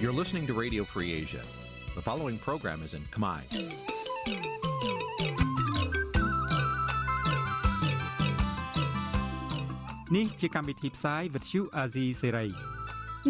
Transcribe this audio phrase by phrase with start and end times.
[0.00, 1.42] You're listening to Radio Free Asia.
[1.96, 3.40] The following program is in Khmer.
[10.14, 12.48] Nǐ ជាកម្មវិធីផ្សាយ Vuthu Azizi Serai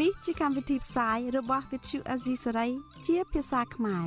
[0.00, 2.70] នេះជាកម្មវិធីផ្សាយរបស់ Vuthu Azizi Serai
[3.06, 4.06] ជាភាសាខ្មែរ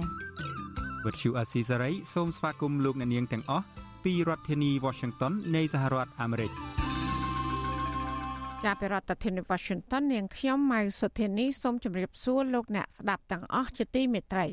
[1.05, 3.65] Vuthu Azizi Serai សូមស្វាគមន៍លោកអ្នកនាងទាំងអស់
[4.03, 6.51] ពីរដ្ឋធានី Washington នៃសហរដ្ឋអាមេរិក
[8.65, 14.47] ចាប់ពីរដ្ឋធានី Washington នាងខ្ញុំម៉ៅសុធានីសូមជម្រាបសួរលោកអ្នកស្ដាប់ទាំងអស់ជាទីមេត្រី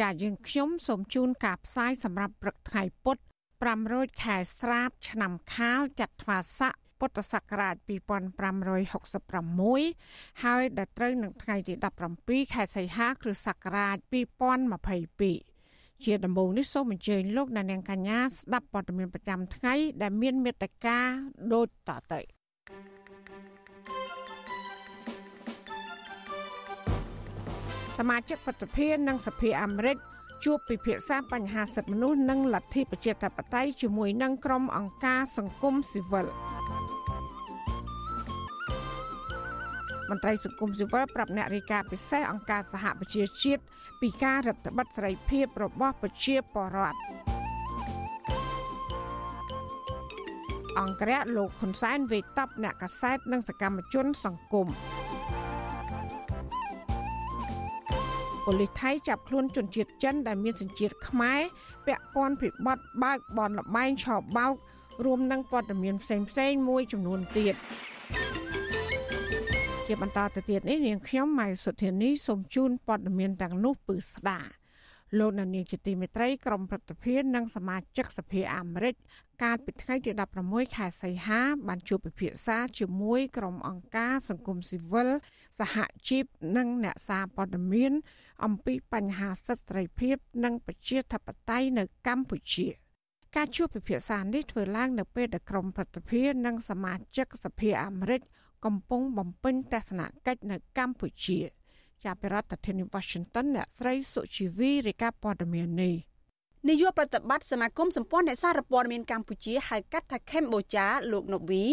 [0.00, 3.22] ចាយើងខ្ញុំសូមជូនការផ្សាយសម្រាប់ព្រឹកថ្ងៃពុទ្ធ
[3.70, 11.74] 500ខែស្រាប ឆ្នាំខាលចត្វាស័កពុទ្ធសករាជ2566ហើយដល់ត្រូវនឹងថ្ងៃទី
[12.14, 13.96] 17ខែសីហា គ្រិស្តសករាជ
[15.20, 20.98] 2022ជាដំបូងនេះសូមអញ្ជើញលោកអ្នកនាងកញ្ញាស្ដាប់ព័ត៌មានប្រចាំថ្ងៃដែលមានមេត្តា
[21.52, 22.20] ដូចតទៅ
[27.98, 29.96] សមាជិកប្រតិភិនិងសភាអាមេរិក
[30.44, 36.26] ជួបពិភាក្សាបញ្ហាសិទ្ធិមនុស្សនិងលទ្ធិប្រជាធិបតេយ្យជាមួយនឹងក្រុមអង្គការសង្គមស៊ីវិល
[40.10, 43.62] មន្ត្រីសង្គមស៊ីវិលប្រាប់អ្នករាយការណ៍ពិសេសអង្គការសហប្រជាជាតិ
[44.00, 47.00] ពីការរដ្ឋបတ်សេរីភាពរបស់ប្រជាពលរដ្ឋ
[50.80, 54.68] អង្គរៈលោកហ៊ុនសែនវេតបអ្នកកសែតនិងសកម្មជនសង្គម
[58.46, 61.40] ប៉ូលីសថៃចាប់ខ្លួនជនជាតិចិនដែលមានសញ្ជាតិខ្មែរ
[61.86, 64.54] ពាក់ព័ន្ធពិបត្តិបើកបនលបែងឆោបោក
[65.04, 67.54] រួមនឹងព័ត៌មានផ្សេងៗមួយចំនួនទៀត
[69.86, 74.40] ជាបន្តទៅទៀតនេះនាងខ្ញុំម៉ៃសុធានីសូមជូនព័ត៌មានទាំងនោះពឺស្ដា
[75.18, 78.94] លោកនានីជាទីមេត្រីក្រុមប្រតិភិននិងសមាជិកសភាអាមេរិក
[79.42, 80.10] កាលពីថ្ងៃទី
[80.44, 85.08] 16ខែសីហា បានជួបពិភាក្សាជាមួយក្រុមអង្គការសង្គមស៊ីវិល
[85.60, 85.76] សហ
[86.08, 86.24] ជីព
[86.56, 87.92] និងអ្នកសារព័ត៌មាន
[88.44, 92.68] អំពីបញ្ហាសិទ្ធិសេរីភាព និងប្រជាធិបតេយ្យនៅកម្ពុជា
[93.36, 98.20] ការជួបពិភាក្សានេះធ្វើឡើងនៅពេលដែលក្រុមប្រតិភិននិងសមាជិកសភាអាមេរិក
[98.64, 101.38] កំពុងបំពេញទស្សនកិច្ចនៅកម្ពុជា។
[102.04, 105.94] ចាប់ពីរដ្ឋធានី Washington អ្នកស្រីសុជីវីរាយការណ៍ព័ត៌មាននេះ
[106.68, 111.64] នាយកប្រតិបត្តិសមាគមសម្ព័ន្ធអ្នកសារព័ត៌មានកម្ពុជាហៅកាត់ថាកម្ពុជាលោកណូវី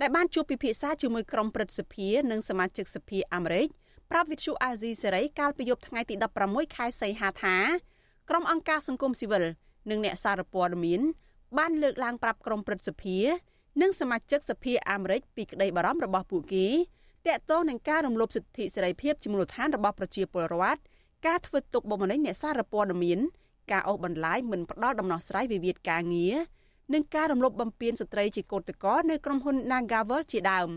[0.00, 3.66] ដែលបានជួបពិភាក្សាជាមួយក្រុមព្រឹទ្ធសភា និងសមាជិកសភាអាមេរិក
[4.10, 6.14] ប្រាប់វិទ្យុអាស៊ីសេរីកាលពីយប់ថ្ងៃទី
[6.46, 7.56] 16ខែសីហាថា
[8.28, 9.44] ក្រុមអង្គការសង្គមស៊ីវិល
[9.90, 11.00] និងអ្នកសារព័ត៌មាន
[11.58, 13.18] បានលើកឡើងប្រាប់ក្រុមព្រឹទ្ធសភា
[13.82, 16.66] និងសមាជិកសភាអាមេរិកពីក្តីបារម្ភរបស់ពួកគេ
[17.26, 20.80] តាក់ទងនឹងការរំលោភសិទ្ធិសេរីភាពជាមូលដ្ឋានរបស់ប្រជាពលរដ្ឋ
[21.26, 23.18] ការធ្វើទុកបុកម្នេញអ្នកសារព័ត៌មាន
[23.70, 26.36] ការអូសបន្លាយមិនផ្ដល់ដំណោះស្រាយវិវាទការងារ
[26.94, 30.70] និងការរំលោភបំពានស្ត្រីជាកូនតកនៅក្រុមហ៊ុន Nagavel ជាដើម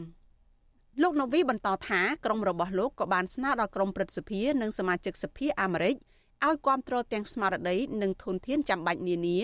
[1.01, 5.95] លោកណូវីបន្តថាក្រុមរបស់លោកក៏បានស្នើដល់ក្រុមព្រឹទ្ធសភានិងសមាជិកសភាអាមេរិក
[6.45, 9.39] ឲ្យគ្រប់គ្រងទាំងស្មារតីនិងធនធានចាំបាច់នានា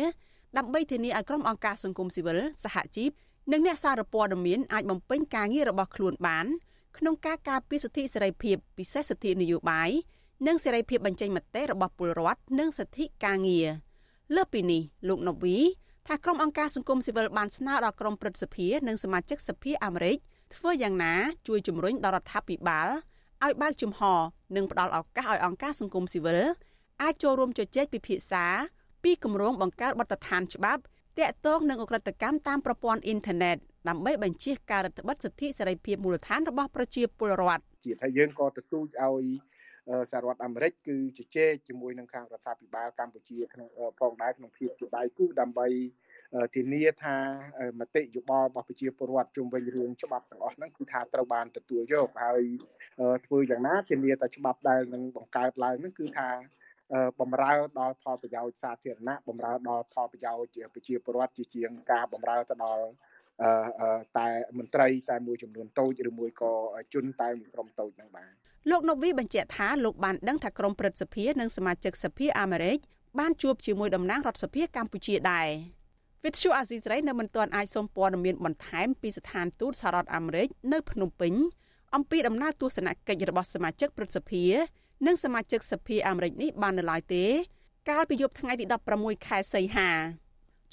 [0.58, 3.12] ដើម្បីធានាឲ្យក្រុមអង្គការសង្គមស៊ីវិលសហជីព
[3.52, 6.46] និងអ្នកសារព័ត៌មានអាចបំពេញការងាររបស់ខ្លួនបាន
[6.98, 9.90] ក្នុងការការពារសិទ្ធិសេរីភាពពិសេសសិទ្ធិនយោបាយ
[10.48, 13.68] និងសេរីភាពបញ្ចេញមតិរបស់ពលរដ្ឋនិងសិទ្ធិការងារ
[14.36, 15.58] លើសពីនេះលោកណូវី
[16.08, 20.18] ថាក្រុមអង្គការសង្គមស៊ីវិលបានស្នើដល់ក្រុមព្រឹទ្ធសភានិងសមាជិកសភាអាមេរិក
[20.56, 21.14] ធ្វើយ៉ាងណា
[21.48, 22.88] ជួយជំរុញដល់រដ្ឋាភិបាល
[23.44, 24.20] ឲ្យបើកជំហរ
[24.56, 26.40] និងផ្ដល់ឱកាសឲ្យអង្គការសង្គមស៊ីវិល
[27.02, 28.46] អាចចូលរួមជជែកពិភាក្សា
[29.04, 30.82] ពីគម្រោងបង្កើតបទដ្ឋានច្បាប់
[31.20, 33.58] តាក់ទងនឹងអក្រិតកម្មតាមប្រព័ន្ធអ៊ីនធឺណិត
[33.90, 39.26] ដើម្បីបញ្ជាការរដ្ឋបတ်សិទ្ធិសេរីភាពមូលដ្ឋានរបស់ប្រជាពលរដ្ឋជាតិហើយយើងក៏ទទូចឲ្យ
[40.12, 43.68] សហរដ្ឋអាមេរិកគឺជជែកជាមួយនឹងខាងរដ្ឋាភិបាលកម្ពុជាក្នុង
[44.00, 45.68] ផងដែរក្នុងភាពជាដៃគូដើម្បី
[46.56, 47.18] ធានាថា
[47.80, 52.42] មតិយោបល់របស់ប្រជាពលរដ្ឋជុំវិញរឿងច្បាប់ទាំងអស់ហ្នឹងគឺថាត្រូវបានទទួលយកហើយ
[53.26, 56.30] ធ្វើយ៉ាងណាធានាថាច្បាប់ដែលនឹងបង្កើតឡើងហ្នឹងគឺថា
[57.20, 62.86] បំរើដល់ផលប្រយោជន៍សាធារណៈបំរើដល់ផលប្រយោជន៍ប្រជាពលរដ្ឋជាជាងការបំរើទៅដល់
[64.18, 66.54] តែមន្ត្រីតែមួយចំនួនតូចឬមួយក៏
[66.94, 68.32] ជនតែមួយក្រុមតូចហ្នឹងបាទ
[68.70, 72.78] លោកណូវីបញ្ជាក់ថាលោកបានដឹងថាក្រុមព្រឹទ្ធសភានិងសមាជិកសភាអាមេរិក
[73.20, 75.48] បានជួបជាមួយតំណាងរដ្ឋសភាកម្ពុជាដែរ
[76.26, 81.34] វិទ្យុអាស៊ីសេរីនៅមិនទាន់អាចសូមព័ត៌មានបន្ថែមពីស្ថានទូតសហរដ្ឋអាមេរិកនៅភ្នំពេញ
[81.96, 84.44] អំពីដំណើរទស្សនកិច្ចរបស់សមាជិកព្រឹទ្ធសភា
[85.08, 87.26] និងសមាជិកសភាអាមេរិកនេះបាននៅឡើយទេ
[87.90, 88.66] កាលពីយប់ថ្ងៃទី
[88.96, 89.90] 16ខែសីហា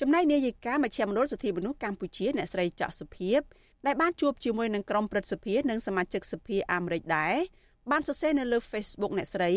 [0.01, 3.41] ចំណែកនាយិកាមជ្ឈមណ្ឌលសិទ្ធិមនុស្សកម្ពុជាអ្នកស្រីចាក់សុភីប
[3.87, 7.35] ដែលបានជួបជាមួយនឹងក្រុមព្រឹទ្ធសភានិងសមាជិកសភាអាមេរិកដែរ
[7.91, 9.53] បានសរសេរនៅលើ Facebook អ្នកស្រី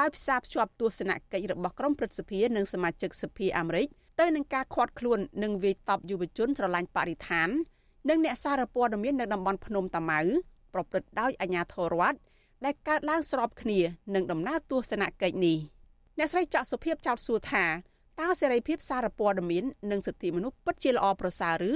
[0.00, 3.86] ដោយផ្សារភ្ជាប់ទស្សនកិច្ចរបស់ក្រុមព្រឹទ្ធសភានិងសមាជិកសភាអាមេរិក
[4.20, 7.48] ទៅនឹងការខាត់ខ្លួននិងវាយតប់យុវជនស្រឡាញ់បរិស្ថាន
[8.08, 10.20] និងអ្នកសារព័ត៌មាននៅតំបន់ភ្នំតាម៉ៅ
[10.74, 12.18] ប្រព្រឹត្តដោយអាជ្ញាធររដ្ឋ
[12.64, 13.80] ដែលកើតឡើងស្របគ្នា
[14.14, 15.58] នឹងដំណើរទស្សនកិច្ចនេះ
[16.18, 17.64] អ្នកស្រីចាក់សុភាពចោទសួរថា
[18.20, 21.72] តើសេរីភាពសារព័ត៌មាននិងសិទ្ធិមនុស្សពិតជាល្អប្រសើរឬ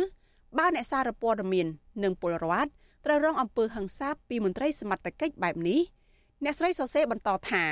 [0.59, 1.67] បើអ្នកសារព័ត៌មាន
[2.05, 2.71] និងពលរដ្ឋ
[3.05, 5.81] ត្រូវរងអំពើហិង្សាពីមន្ត្រីសមត្ថកិច្ចបែបនេះ
[6.45, 7.63] អ្នកស្រីសរសេរបន្តថា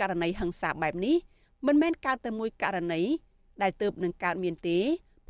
[0.00, 1.16] ករណីហិង្សាបែបនេះ
[1.66, 3.02] មិនមែនកើតតែមួយករណី
[3.62, 4.78] ដែលទើបនឹងកើតមានទេ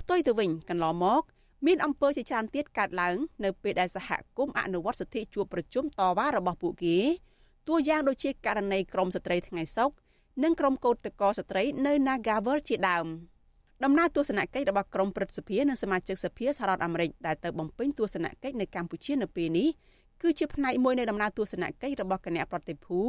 [0.01, 1.23] ផ្ទុយទៅវិញកន្លងមក
[1.67, 6.99] មានអំពើជាច្រើនទៀតកើតឡើងនៅពេលដែលសហគមន៍អនុវត្តសិទ្ធិជួបប្រជុំតវ៉ារបស់ពួកគេ
[7.69, 9.91] តួយ៉ាងដូចជាករណីក្រមស្ត្រីថ្ងៃសុក
[10.43, 13.07] និងក្រមកោតតកស្ត្រីនៅ Nagawal ជាដើម
[13.85, 19.69] ដំណើរទស្សនកិច្ចរបស់ក្រមព្រឹទ្ធសភានិងសមាជិកសភាសហរដ្ឋអាមេរិកដែលទៅបំពេញទស្សនកិច្ចនៅកម្ពុជានៅពេលនេះ
[20.23, 23.01] គឺជាផ្នែកមួយនៃដំណើរទស្សនកិច្ចរបស់គណៈប្រតិភូ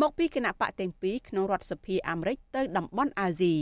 [0.00, 3.54] មកពីគណៈបកទាំងពីរក្នុងរដ្ឋសភាអាមេរិកទៅតំបន់អាស៊ី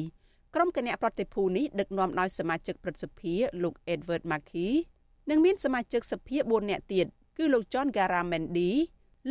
[0.54, 4.70] ក្រុមគណៈប្រតិភូនេះដឹកនាំដោយសមាជិកព្រឹទ្ធសភាលោក Edward Markey
[5.30, 7.06] និងមានសមាជិកសភា4នាក់ទៀត
[7.36, 8.70] គឺលោក John Garamendi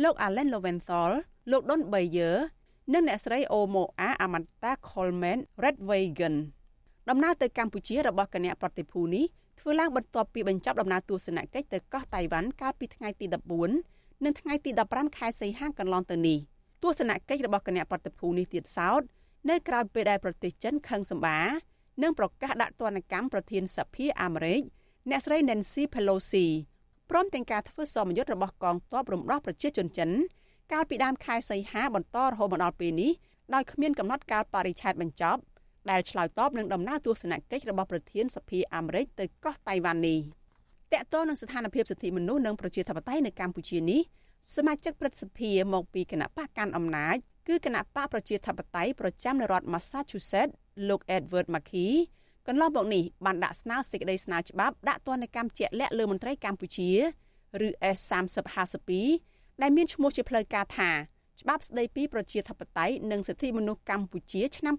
[0.02, 1.12] លោក Allen Lowenthal
[1.50, 2.36] លោក Don Bayer
[2.92, 6.34] និងអ្នកស្រី Omoa Amanda Coleman Redwagen
[7.08, 9.24] ដំណើរទៅកម្ពុជារបស់គណៈប្រតិភូនេះ
[9.60, 13.26] ធ្វើឡើងបន្ទាប់ពីបញ្ចប់ដំណើរទស្សនកិច្ចទៅកោះតៃវ៉ាន់កាលពីថ្ងៃទី
[13.74, 16.38] 14និងថ្ងៃទី15ខែសីហាកន្លងទៅនេះ
[16.82, 19.02] ទស្សនកិច្ចរបស់គណៈប្រតិភូនេះទៀតសោត
[19.50, 21.38] នៅក្រៅពេលដែលប្រទេសចិនខឹងសម្បា
[22.02, 24.60] និងប្រកាសដាក់ទណ្ឌកម្មប្រធានសភាអាមេរិក
[25.10, 26.46] អ្នកស្រី Nancy Pelosi
[27.10, 30.10] ព្រមទាំងការធ្វើសមយុទ្ធរបស់កងទ័ពរំដោះប្រជាជនចិន
[30.72, 33.12] កាលពីដើមខែសីហាបន្តរហូតមកដល់ពេលនេះ
[33.54, 35.40] ដោយគ្មានកំណត់កាលបរិច្ឆេទបញ្ចប់
[35.90, 40.20] ដែលឆ្លើយតបនឹងដំណើរទស្សនកិច្ចរបស់ប្រធានសភាអាមេរិកទៅកោះតៃវ៉ាន់នេះ
[40.92, 44.00] តកតទៅនឹងស្ថានភាពសិទ្ធិមនុស្សនិងប្រជាធិបតេយ្យនៅកម្ពុជានេះ
[44.56, 47.16] សមាជិកព្រឹទ្ធសភាមកពីគណៈបកកាន់អំណាច
[47.48, 50.54] គឺគណៈបកប្រជាធិបតេយ្យប្រចាំនៅរដ្ឋ Massachusetts
[50.88, 51.90] លោក Edward Markey
[52.46, 56.90] កន្លងមកនេះបានដាក់ស្នើសេចក្តីស្នើច្បាប់ដាក់ទណ្ឌកម្មជាក់លាក់លើមន្ត្រីកម្ពុជា
[57.66, 60.90] ឬ S3052 ដែលមានឈ្មោះជាផ្លូវការថា
[61.40, 64.74] ច្បាប់ស្តីពីប្រជាធិបតេយ្យនិងសិទ្ធិមនុស្សកម្ពុជាឆ្នាំ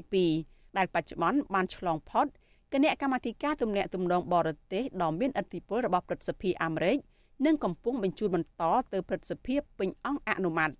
[0.00, 2.26] 2022ដែលបច្ចុប្បន្នបានឆ្លងផុត
[2.72, 6.98] គណៈកម្មាធិការទំនាក់ទំនងបរទេសដ៏មានឥទ្ធិពលរបស់ព្រឹទ្ធសភាអាមេរិក
[7.46, 8.62] និងកំពុងបញ្ជូនបន្ត
[8.92, 10.70] ទៅព្រឹទ្ធសភាពេញអង្គអនុម័ត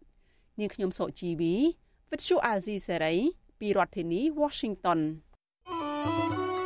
[0.61, 1.55] នាងខ្ញុំសុជីវី
[2.11, 3.15] វិទ្យុអាស៊ីសេរី
[3.61, 6.66] ពីរដ្ឋធានី Washington ា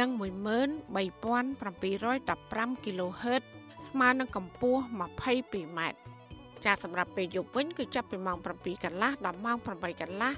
[0.00, 3.42] និង13715 kHz
[3.88, 5.80] ស្មើនឹងកម្ពស់ 22m
[6.64, 10.32] ចាសសម្រាប់ពេលយប់វិញគឺចាប់ពីម៉ោង7កន្លះដល់ម៉ោង8កន្លះ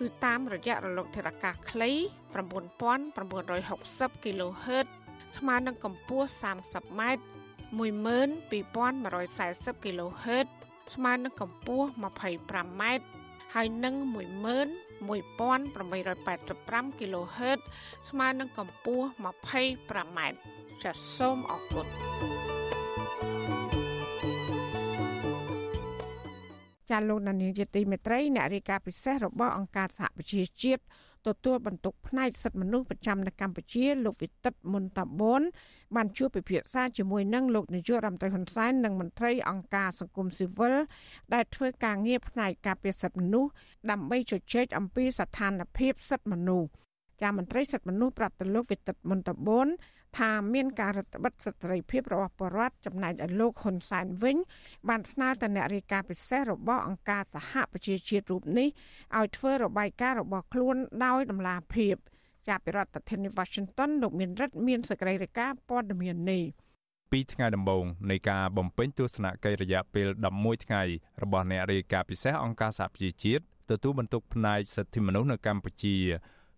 [0.00, 1.90] គឺតាមរយៈរលកធារកាសខ្លី
[2.32, 4.86] 9960 kHz
[5.36, 7.02] ស្មើនឹងកម្ពស់ 30m
[7.80, 10.46] 12140 kHz
[10.94, 12.82] ស្មើនឹងកម្ពស់ 25m
[13.54, 13.94] ហើយនឹង
[15.10, 17.60] 11885 kHz
[18.08, 20.18] ស្មើនឹងកម្ពស់ 25m
[20.82, 21.86] ចាសសូមអរគុណ
[26.90, 30.82] ចាលោកនានីជាទីមេត្រីអ្នករាយការណ៍ពិសេសរបស់អង្គការសហប្រជាជាតិ
[31.26, 35.42] ទទួលបន្ទុកផ្នែកសិទ្ធិមនុស្សប្រចាំនៅកម្ពុជាលោកវិទិតមុនតាបូន
[35.96, 40.74] បានជួបពិភាក្សាជាមួយនឹងលោកនាយករដ្ឋមន្ត្រីហ៊ុនសែននិងមន្ត្រីអង្គការសង្គមស៊ីវិល
[41.34, 43.50] ដែលធ្វើការងារផ្នែកការពារសិទ្ធិមនុស្ស
[43.90, 46.91] ដើម្បីជជែកអំពីស្ថានភាពសិទ្ធិមនុស្សចា
[47.38, 49.68] មន្ត្រីសិទ្ធិមនុស្សប្រាប់ទៅលោកវិទិតមុនតាបូន
[50.18, 54.36] ថាមានការរដ្ឋបិទសិទ្ធិភាពរបស់ប្រជាពលរដ្ឋចំណែកឯលោកហ៊ុនសែនវិញ
[54.88, 58.68] បានស្នើទៅអ្នករាយការណ៍ពិសេសរបស់អង្គការសហប្រជាជាតិរូបនេះ
[59.18, 61.94] ឲ្យធ្វើរបាយការណ៍របស់ខ្លួនដោយដំណាភាព
[62.48, 66.42] ចាប់ពីរដ្ឋធានី Washington លោកមានរិទ្ធមានសេចក្តីរាយការណ៍ព័ត៌មាននេះ
[67.12, 70.82] ពីថ្ងៃដំបូងនៃការបំពេញទស្សនកិច្ចរយៈពេល11ថ្ងៃ
[71.22, 75.96] របស់អ្នករាយការណ៍ពិសេសអង្គការសហប្រជាជាតិទទួលបន្ទុកផ្នែកសិទ្ធិមនុស្សនៅកម្ពុជា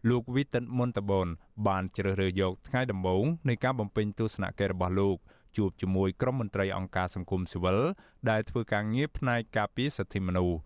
[0.09, 1.29] លោកវីតិនមុនតបន
[1.67, 5.17] បានជ្រើសរើសយកថ្ងៃដំបូងនៃការបំពេញទស្សនកិច្ចរបស់លោក
[5.57, 7.79] ជួបជាមួយក្រុមមន្ត្រីអង្គការសង្គមស៊ីវិល
[8.31, 10.59] ដែលធ្វើការងារផ្នែកការពារសិទ្ធិមនុស្ស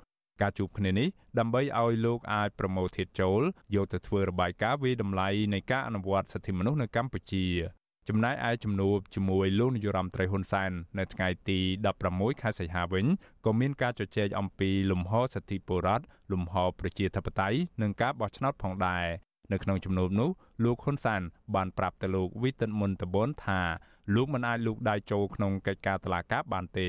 [0.42, 3.40] ការជួបគ្នានេះដើម្បីឲ្យលោកអាចប្រមូលធាតុចូល
[3.74, 7.46] យកទៅធ្វើរបាយការណ៍វិតម្លៃនៃការអនុវត្តសិទ្ធិមនុស្សនៅកម្ពុជា
[8.08, 11.58] ចំណែកឯជំនួបជាមួយលោកនាយរដ្ឋមន្ត្រីហ៊ុនសែននៅថ្ងៃទី
[12.00, 13.06] 16ខែសីហាវិញ
[13.44, 19.06] ក៏មានការជជែកអំពីលំហសិទ្ធិពលរដ្ឋលំហប្រជាធិបតេយ្យនិងការបោះឆ្នោតផងដែរ
[19.52, 20.30] នៅក្នុងជំនួបនោះ
[20.64, 21.22] លោកហ៊ុនសាន
[21.54, 23.60] បានប្រាប់ទៅលោកវីតិនមុនតបនថា
[24.14, 26.88] លោកមិនអាចលូកដៃចូលក្នុងកិច្ចការតុលាការបានទេ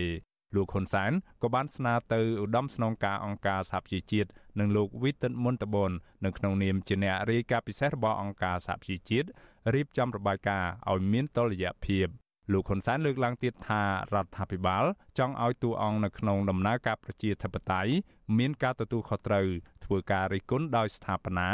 [0.56, 1.12] លោកហ៊ុនសែន
[1.42, 5.92] ក៏បានស្នើទៅឧត្តមស្នងការអង្គការសហប្រជាជាតិនិងលោកវីតិនមុនតបន
[6.26, 9.28] នៅក្នុងនាមជាអ្នករាយការណ៍ពិសេសរបស់អង្គការសហប្រជាជាតិ
[9.74, 12.08] រៀបចំរបាយការណ៍ឲ្យមានតុល្យភាព
[12.54, 13.82] លោកហ៊ុនសែនលើកឡើងទៀតថា
[14.14, 14.84] រដ្ឋាភិបាល
[15.18, 17.92] ចង់ឲ្យតួអង្គនៅក្នុងដំណើរការប្រជាធិបតេយ្យ
[18.38, 19.48] មានការទទួលខុសត្រូវ
[19.86, 21.50] ធ្វើការរិះគន់ដោយស្ថាបនា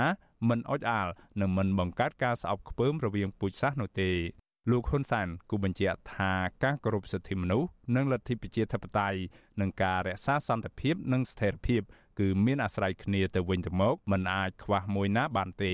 [0.50, 1.08] មិនអុចអាល
[1.42, 4.12] និងមិនបង្កើតការស្អប់ខ្ពើមរវាងពូជសាសន៍នោះទេ
[4.72, 6.32] លោកហ៊ុនសានគូបញ្ជាក់ថា
[6.64, 9.20] ការគោរពសិទ្ធិមនុស្សនិងលទ្ធិប្រជាធិបតេយ្យ
[9.60, 11.82] និងការរក្សាសន្តិភាពនិងស្ថិរភាព
[12.20, 15.74] គឺមានអាស្រ័យគ្នាទៅវិញទៅមកមិនអាចខ្វះមួយណាបានទេ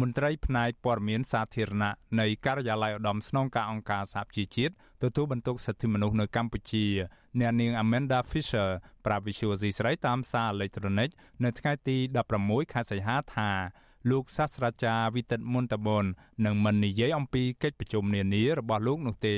[0.00, 4.72] មន្ត្រីផ្នែកព័ត៌មានសាធារណៈនៃការិយាល័យឧត្តមស្នងការអង្គការសហជីវជាតិ
[5.02, 6.86] ទទួលបន្ទុកសិទ្ធិមនុស្សនៅកម្ពុជា
[7.40, 8.68] អ្នកនាង Amanda Fisher
[9.06, 11.10] ប្រាប់ Visual C ស្រីតាមសារអេឡិចត្រូនិក
[11.44, 11.96] នៅថ្ងៃទី
[12.34, 13.50] 16ខែសីហាថា
[14.10, 16.04] លោកសាស្ត្រាចារ្យវិទិតមុនតបន
[16.44, 19.36] នឹងមិននិយាយអំពីកិច្ចប្រជុំនានារបស់លោកនោះទេ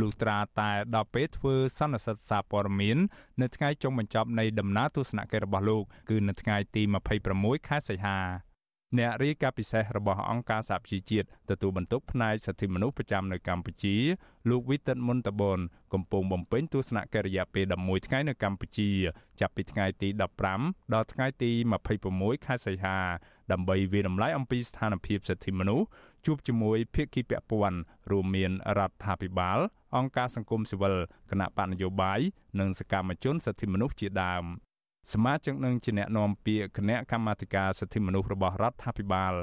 [0.00, 2.98] លុះត្រាតែដល់ពេលធ្វើសន្និសីទសារព័ត៌មាន
[3.40, 6.82] នៅថ្ងៃចុងបញ្ចប់នៃដំណើរទស្សនកិច្ចរបស់លោកគឺនៅថ្ងៃទី
[7.24, 8.47] 26ខែសីហា
[8.96, 13.96] អ្នករាយការណ៍ពិសេសរបស់អង្គការសហប្រជាជាតិទទួលបន្ទុកផ្នែកសិទ្ធិមនុស្សប្រចាំនៅកម្ពុជា
[14.50, 15.58] លោកវីតិនមុនតបន
[15.92, 18.90] កំពុងបំពេញទស្សនកិច្ចរយៈពេល11ថ្ងៃនៅកម្ពុជា
[19.40, 20.08] ចាប់ពីថ្ងៃទី
[20.50, 21.50] 15ដល់ថ្ងៃទី
[21.98, 22.98] 26ខែសីហា
[23.52, 25.86] ដើម្បីវិរំលាយអំពីស្ថានភាពសិទ្ធិមនុស្ស
[26.26, 27.78] ជួបជាមួយភាគីពាក់ព័ន្ធ
[28.10, 29.58] រួមមានរដ្ឋាភិបាល
[29.96, 30.94] អង្គការសង្គមស៊ីវិល
[31.30, 32.20] គណៈបកនយោបាយ
[32.60, 34.44] និងសកម្មជនសិទ្ធិមនុស្សជាដើម
[35.12, 39.34] សមាជិកនឹងជាអ្នកនាំពាក្យគណៈកម្មាធិការសិទ្ធិមនុស្សរបស់រដ្ឋាភិបាល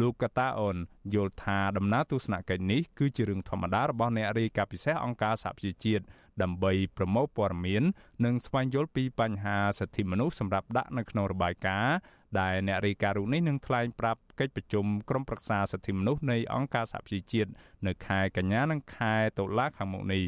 [0.00, 0.76] លោកកតាអូន
[1.14, 6.04] យល់ថាដំណើរទស្សនកិច្ចនេះគឺជារឿងធម្មតារបស់អ្នករាយការណ៍ពិសេសអង្គការសហប្រជាជាតិ
[6.42, 7.82] ដើម្បីប្រមូលព័ត៌មាន
[8.24, 11.96] និងស្វែងយល់ពីបញ្ហាសិទ្ធិមនុស្សសម្រាប់ដាក់នៅក្នុងរបាយការណ៍
[12.40, 17.50] ដែលអ្នករាយការណ៍រូបនេះនឹងថ្លែងប្រាប់កិច្ចប្រជុំក្រុមប្រឹក្សាសិទ្ធិមនុស្សនៃអង្គការសហប្រជាជាតិ
[17.86, 20.24] នៅខែកញ្ញានិងខែតុលាខាងមុខនេះ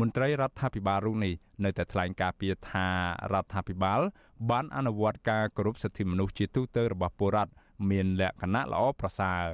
[0.00, 1.34] មន្ត្រីរដ្ឋាភិបាលរូបនេះ
[1.64, 2.86] នៅតែថ្លែងការពីថា
[3.32, 4.00] រដ្ឋាភិបាល
[4.50, 7.52] បានអនុវត្តការគោរពសិទ្ធិមនុស្សជាទូទៅរបស់ពលរដ្ឋ
[7.90, 9.44] មានលក្ខណៈល្អប្រសើរ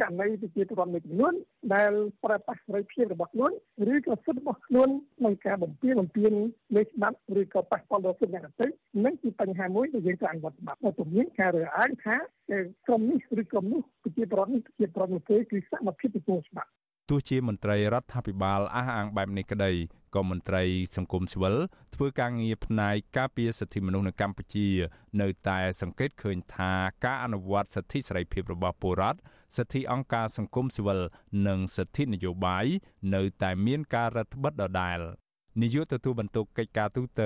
[0.00, 1.34] ករណីប្រជាពលរដ្ឋមួយចំនួន
[1.74, 1.90] ដែល
[2.24, 3.52] ប្រប៉ះសេរីភាពរបស់ខ្លួន
[3.94, 6.32] ឬក៏សិទ្ធិរបស់ខ្លួនក្នុងការបំពេញបំពេញ
[6.74, 8.66] លើច្បាប់ឬក៏ប៉ះពាល់ដល់សិទ្ធិអ្នកដទៃ
[9.04, 12.16] នឹងជាបញ្ហាមួយដែលយើងត្រូវអនុវត្តច្បាប់តែពុំមានការរើសអើងថា
[12.86, 16.70] ក្រុមនេះឬក្រុមនោះប្រជាពលរដ្ឋនេះប្រជាពលរដ្ឋនោះទេគឺសមភាពទទួលច្បាប់
[17.08, 19.72] ទោះជាមន្ត្រីរដ្ឋាភិបាលអះអាងបែបនេះក្តី
[20.14, 20.64] ក៏មន្ត្រី
[20.96, 21.56] សង្គមស៊ីវិល
[21.94, 24.68] ធ្វើការងារផ្នែកការពារសិទ្ធិមនុស្សនៅកម្ពុជា
[25.20, 26.72] នៅតែសង្កេតឃើញថា
[27.04, 29.18] ការអនុវត្តសិទ្ធិសេរីភាពរបស់ពលរដ្ឋ
[29.56, 31.00] សិទ្ធិអង្គការសង្គមស៊ីវិល
[31.46, 32.66] និងសិទ្ធិនយោបាយ
[33.14, 35.00] នៅតែមានការរឹតបន្តឹងដដែល
[35.62, 37.22] នាយកទទួលបន្ទុកកិច្ចការទូត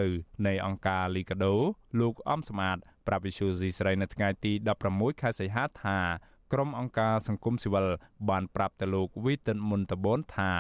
[0.47, 1.55] នៃអង្គការលីកាដូ
[2.01, 4.53] លោកអំសមាតប្រាវិសុយស៊ីស្រីនៅថ្ងៃទី
[4.87, 5.99] 16ខែសីហាថា
[6.53, 7.87] ក្រុមអង្គការសង្គមស៊ីវិល
[8.31, 10.53] បានប្រាប់ទៅលោកវីតិនមុនតបនថា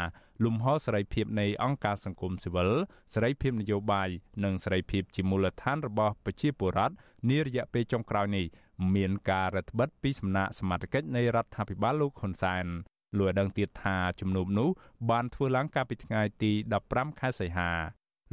[0.45, 2.71] លំហសេរីភាពនៃអង្គការសង្គមស៊ីវិល
[3.15, 4.09] សេរីភាពនយោបាយ
[4.45, 6.95] និងសេរីភាពជាមូលដ្ឋានរបស់ប្រជាពលរដ្ឋ
[7.31, 8.47] នារយៈពេលចុងក្រោយនេះ
[8.95, 12.67] មានការរដ្ឋបិទពីសំណាក់សមាជិកនៃរដ្ឋាភិបាលលោកហ៊ុនសែន
[13.19, 14.69] លោកឲ្យដឹងទៀតថាជំនុំនោះ
[15.11, 16.53] បានធ្វើឡើងកាលពីថ្ងៃទី
[16.87, 17.71] 15ខែសីហា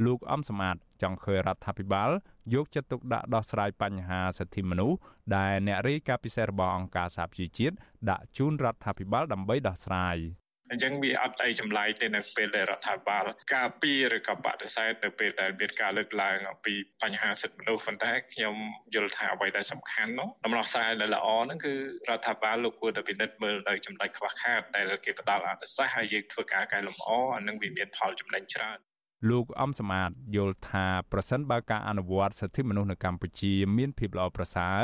[0.04, 2.10] លោកអំសមត្ថ ចង់ឃើញរដ្ឋាភិបាល
[2.54, 4.98] យកចិត្តទុកដាក់ដោះស្រាយបញ្ហាសិទ្ធិមនុស្ស
[5.36, 7.74] ដែលអ្នករាយការណ៍ពិសេសរបស់អង្គការសហប្រជាជាតិ
[8.10, 10.18] ដាក់ជូនរដ្ឋាភិបាលដើម្បីដោះស្រាយ
[10.72, 18.56] អញ្ចឹងវាអត់អីចម្លែកទេនៅពេលដែលរដ្ឋាភិបាលការពីឬក៏បដិសេធនៅពេលដែលមានការលើកឡើងអំពីបញ្ហាសិទ្ធិមនុស្សប៉ុន្តែខ្ញុំ
[18.94, 21.74] យល់ថាអ្វីដែលសំខាន់នោះដំណោះស្រាយដែលល្អហ្នឹងគឺ
[22.08, 28.78] រដ្ឋាភិបាលលោកគួរតែពិនិត្យមើលនៅចំណុចខ្វះខាតដែលគេផ្ដល់អនុសាសន៍ហើយយើងធ្វើការកែលម្អអានឹងវាមានផលចំណេញច្រើន
[29.28, 34.80] លោកអំសមាតយល់ថាប្រសិនបើការអនុវត្តសិទ្ធិមនុស្សនៅកម្ពុជាមានភាពល្អប្រសើរ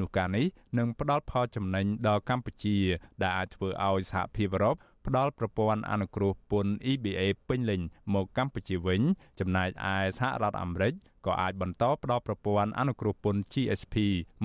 [0.00, 0.46] នោះការនេះ
[0.78, 2.78] នឹងផ្ដល់ផលចំណេញដល់កម្ពុជា
[3.22, 7.80] ដែលអាចធ្វើឲ្យសហភាពអឺរ៉ុបផ្ដល់ប្រព័ន្ធអនុគ្រោះពន្ធ EBA ពេញលេញ
[8.14, 9.00] មកកម្ពុជាវិញ
[9.38, 10.94] ចំណែកឯសហរដ្ឋអាមេរិក
[11.26, 13.94] ក៏អាចបន្តផ្ដល់ប្រព័ន្ធអនុគ្រោះពន្ធ GSP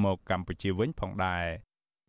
[0.03, 1.45] មកកម្ពុជាវិញផងដែរ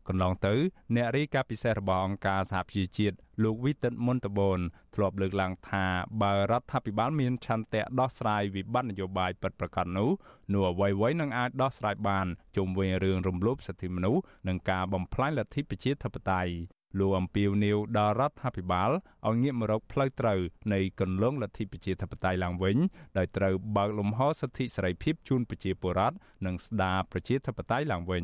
[0.09, 0.53] កន្លងទៅ
[0.95, 4.59] អ្នករាយការណ៍ពិសេសរបស់អង្គការសហប្រជាជាតិលោកវីតិនមុនតបន
[4.95, 5.85] ធ្លាប់លើកឡើងថា
[6.21, 10.09] បើរដ្ឋាភិបាលមានឆន្ទៈដោះស្រាយវិបត្តិនយោបាយពិតប្រាកដនោះ
[10.53, 16.53] នោះអ្វីៗនឹងអាចដោះស្រាយបានជុំវិញរឿងរំលោភសិទ្ធិមនុស្សនិងការបំផ្លាញលទ្ធិប្រជាធិបតេយ្យ
[16.99, 18.89] លោកអំពីវនីវដល់រដ្ឋាភិបាល
[19.27, 20.39] ឲ្យងាកមករកផ្លូវត្រូវ
[20.73, 22.77] នៃគន្លងលទ្ធិប្រជាធិបតេយ្យឡើងវិញ
[23.17, 28.23] ដោយត្រូវបើកលំហសិទ្ធិសេរីភាពជូនប្រជាពលរដ្ឋនិងស្ដារប្រជាធិបតេយ្យឡើងវិញ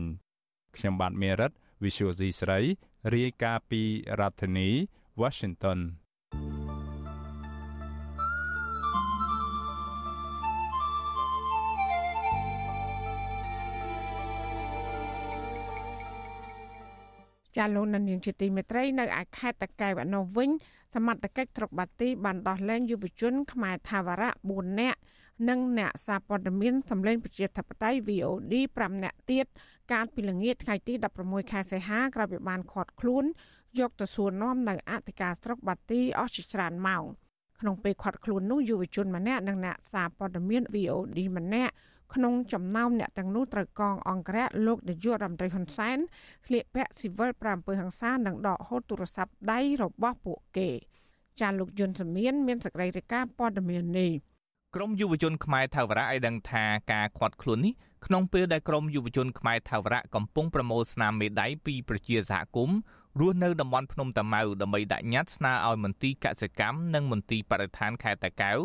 [0.76, 1.52] ខ្ញុំបាទមេរិត
[1.83, 2.61] Visual C ស្រី
[3.15, 3.83] រាយការណ៍ពី
[4.21, 4.69] រដ្ឋធានី
[5.21, 5.79] Washington
[17.58, 20.50] ចាលោកនាងជាទីមេត្រីនៅឯខេត្តតកែវអនុវិញ
[20.96, 25.00] សមត្ថកិច្ចត្រុកបាទីបានដោះលែងយុវជនខ្មែរថាវរៈ4នាក់
[25.50, 29.46] និងអ្នកសារព័ត៌មានសម្លេងប្រជាធិបតេយ្យ VOD 5នាក់ទៀត
[29.92, 30.94] កាលពីល្ងាចថ្ងៃទី
[31.24, 33.24] 16ខែសីហាក្រោយពីបានឃាត់ខ្លួន
[33.80, 37.04] យកទៅសួរនាំនៅអធិការស្រុកបាទីអស់ជាច្រើនម៉ោង
[37.60, 41.74] ក្នុងពេលឃាត់ខ្លួននោះយុវជនម្នាក់និងអ្នកសារព័ត៌មាន VOD ម្នាក់
[42.16, 45.98] ក្នុងចំណោមអ្នកទាំងនោះត្រូវកងអង្គរៈលោកនាយករដ្ឋមន្ត្រីហ៊ុនសែន
[46.46, 50.70] ស្លៀកពាក់ស៊ីវិល7ហង្សានិងដកហូតទូរស័ព្ទដៃរបស់ពួកគេ
[51.40, 54.12] ចាលោកយុនសមៀនមានសេចក្តីរាយការណ៍ព័ត៌មាននេះ
[54.76, 57.74] ក្រមយុវជនខ្មែរថាវរៈឲ្យដឹងថាការខាត់ខ្លួននេះ
[58.06, 62.78] ក្នុងពេលដែលក្រមយុវជនខ្មែរថាវរៈកំពុងប្រមូលស្នាមមេដៃពីប្រជាសហគមន៍
[63.20, 68.60] រស់នៅតំបន់ភ្នំតាម៉ៅដើម្បីដាក់ញត្តិស្នើឲ្យមន្ទីរកសិកម្មនិងមន្ទីរបរិស្ថានខេត្តតាកែវ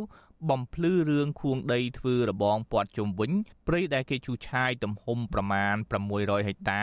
[0.50, 3.30] បំភ្លឺរឿងខួងដីធ្វើរបងព័ទ្ធជុំវិញ
[3.66, 5.75] ព្រៃដែលគេឈូសឆាយទំហំប្រមាណ
[6.11, 6.83] 600ហិកតា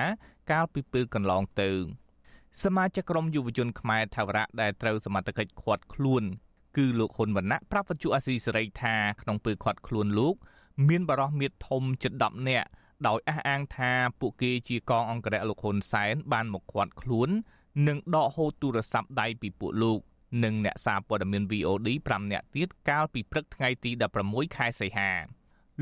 [0.51, 1.69] កាលពីពេលកន្លងទៅ
[2.63, 6.23] សមាជិកក្រុមយុវជនខ្មែរថាវរៈដែលត្រូវសមត្ថកិច្ចឃាត់ខ្លួន
[6.77, 10.35] គឺលោកហ៊ុនវណ្ណៈប្រាប់វិទ្យុអាស៊ីសេរីថាក្នុងពេលឃាត់ខ្លួនលោក
[10.87, 12.67] មានបរិះមៀតធំជិត10នាក់
[13.07, 17.29] ដោយអះអាងថាពួកគេជាកងអង្គរៈលោកហ៊ុនសែនបានមកឃាត់ខ្លួន
[17.87, 19.99] និងដកហូតទូរស័ព្ទដៃពីពួកលោក
[20.43, 23.91] និងអ្នកសារព័ត៌មាន VOD 5នាក់ទៀតកាលពីព្រឹកថ្ងៃទី
[24.23, 25.11] 16ខែសីហា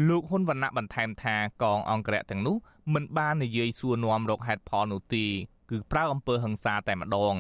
[0.08, 2.58] លោកហ៊ុនវណ្ណៈបន្ថែមថាកងអង្គរៈទាំងនោះ
[2.94, 5.26] មិនបាននិយាយសួរនាំរកហេតុផលនោះទេ
[5.70, 7.36] គឺប្រើអំពើហិង្សាតែម្ដង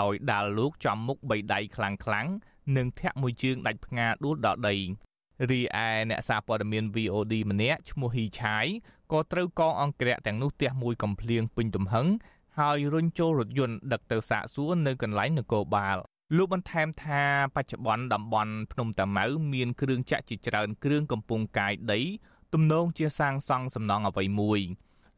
[0.00, 2.26] ដោយដាល់លោកចំមុខបីដៃខ្លាំងខ្លាំង
[2.76, 4.76] និងធាក់មួយជើងដាច់ផ្ងាដួលដល់ដី
[5.50, 8.66] រីឯអ្នកសារព័ត៌មាន VOD ម្នាក់ឈ្មោះហ៊ីឆាយ
[9.12, 12.06] ក៏ត្រូវកងអង្គរៈទាំងនោះទះមួយកំភ្លៀងពេញទំហឹង
[12.58, 15.98] ហើយរុញចូលរថយន្តដឹកទៅសាកសួរនៅកន្លែងនគរបាល
[16.34, 17.22] លោកបន្ថែមថា
[17.56, 22.00] បច្ចុប្បន្នតំបន់ភ្នំតាម៉ៅមានគ្រឿងចាក់ជាច្រើនគ្រឿងកំពុងកាយដី
[22.52, 24.60] ទំនងជាសាងសង់សំណង់អ្វីមួយ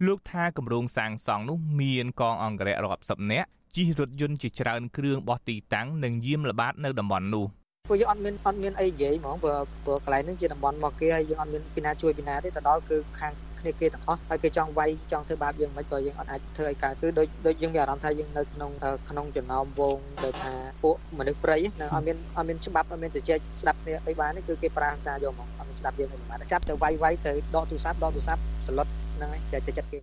[0.06, 7.46] លោកថាគម្រោងសាងសង់នោះមានកងអង្គរៈរាប់សិបនាក់ជិះរថយន្តជាច្រើនគ្រឿងបោះទីតាំងនិងយាមល្បាតនៅតំបន់នោះ
[7.88, 18.70] ពួកយើងអត់មានអត់មានអីនិយាយហ្មងព្រោះព្រោះកន្លែងនេះជាតំបន់មកគេហើយយើងអត់មានពីណាជួយពីណាទេទៅដល់គឺខាង គ្នាគេទាំងអស់ហើយគេចង់វាយចង់ធ្វើបាបយើងមិនបើយើងអត់អាចធ្វើឲ្យកើតគឺដូចដូចយើងមានអារម្មណ៍ថាយើងនៅក្នុង
[19.08, 29.98] ក្នុងចំណោមវងដែលថាពួកមនុស្សព្រៃនៅអត់មានអត់មានច្បាប់អត់មានទៅជែកស្ដាប់គ្នាអីបានគឺគេប្រាហង្សាយកមកអត់មានស្ដាប់យើងទេមិនបានចាប់ទៅវាយវាយទៅដកទូរស័ព្ទដកទូរស័ព្ទសន្លត់ហ្នឹងហើយចេះចិត្តគេ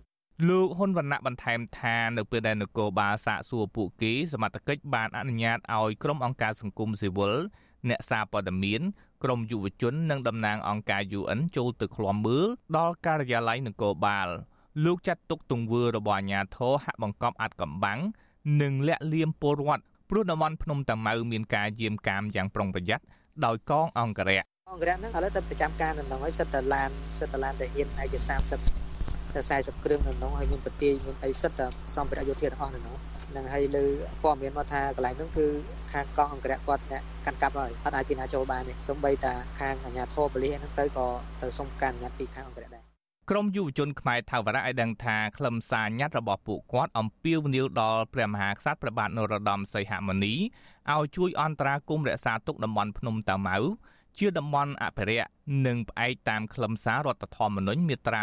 [0.48, 7.34] លោកហ៊ុនវណ្ណៈបន្ថែមថានៅពេលដែលនគរបាលសាកសួរពួកគេសមត្ថកិច្ចបានអនុញ្ញាតឲ្យក្រុមអង្គការសង្គមស៊ីវិល
[7.88, 8.82] អ្នកសារព័ត៌មាន
[9.24, 14.28] ក្រមយុវជននិងតំណាងអង្គការ UN ចូលទៅឃ្លាំមើលដល់ការិយាល័យនគរបាល
[14.84, 18.00] លោកចាត់ទុកទង្វើរបស់អាជ្ញាធរហាក់បង្កប់អាត់កំបាំង
[18.62, 23.04] និងលាក់លៀមពលរដ្ឋព្រោះតំបន់ភ្នំតាម៉ៅមានការយាមកាមយ៉ាងប្រុងប្រយ័ត្ន
[23.44, 28.16] ដោយកងអង្គរៈអង្គរៈហ្នឹងឥឡូវទៅប្រចាំការនៅក្នុងហើយសិតតឡានសិតតឡានដែលហ៊ានឯក
[28.74, 31.60] 30ទៅ40គ្រឿងនៅក្នុងហើយមានប្រទាយមានអីសិតត
[31.94, 32.96] សម្ភារៈយោធាទាំងអស់នៅក្នុង
[33.36, 33.84] នឹងហើយលើ
[34.22, 35.46] ព័ត៌មានមកថាកន្លែងនោះគឺ
[35.92, 41.06] ខាងកងអង្គរៈគាត់អ្នកកាន់កាប់ហើយអត់អាចពីណាចូលបានទេសូម្បីតាខាងអាជ្ញាធរប៉ូលីសហ្នឹងទៅក៏
[41.42, 42.82] ទៅសុំការអនុញ្ញាតពីខាងអង្គរៈដែរ
[43.30, 50.34] ក្រមយុវជនខ្មែរថាវរៈឲ្យដឹងថាខ្លឹមសារញត្តិរបស់ពួកគាត់អំពាវនាវដល់ព្រះមហាក្សត្រព្រះបាទនរោត្តមសីហមុនី
[50.92, 53.58] ឲ្យជួយអន្តរាគមន៍រក្សាទុកតំបន់ភ្នំតាម៉ៅ
[54.18, 55.28] ជាតំបន់អភិរក្ស
[55.66, 58.22] និងផ្អែកតាមខ្លឹមសាររដ្ឋធម្មនុញ្ញមាត្រា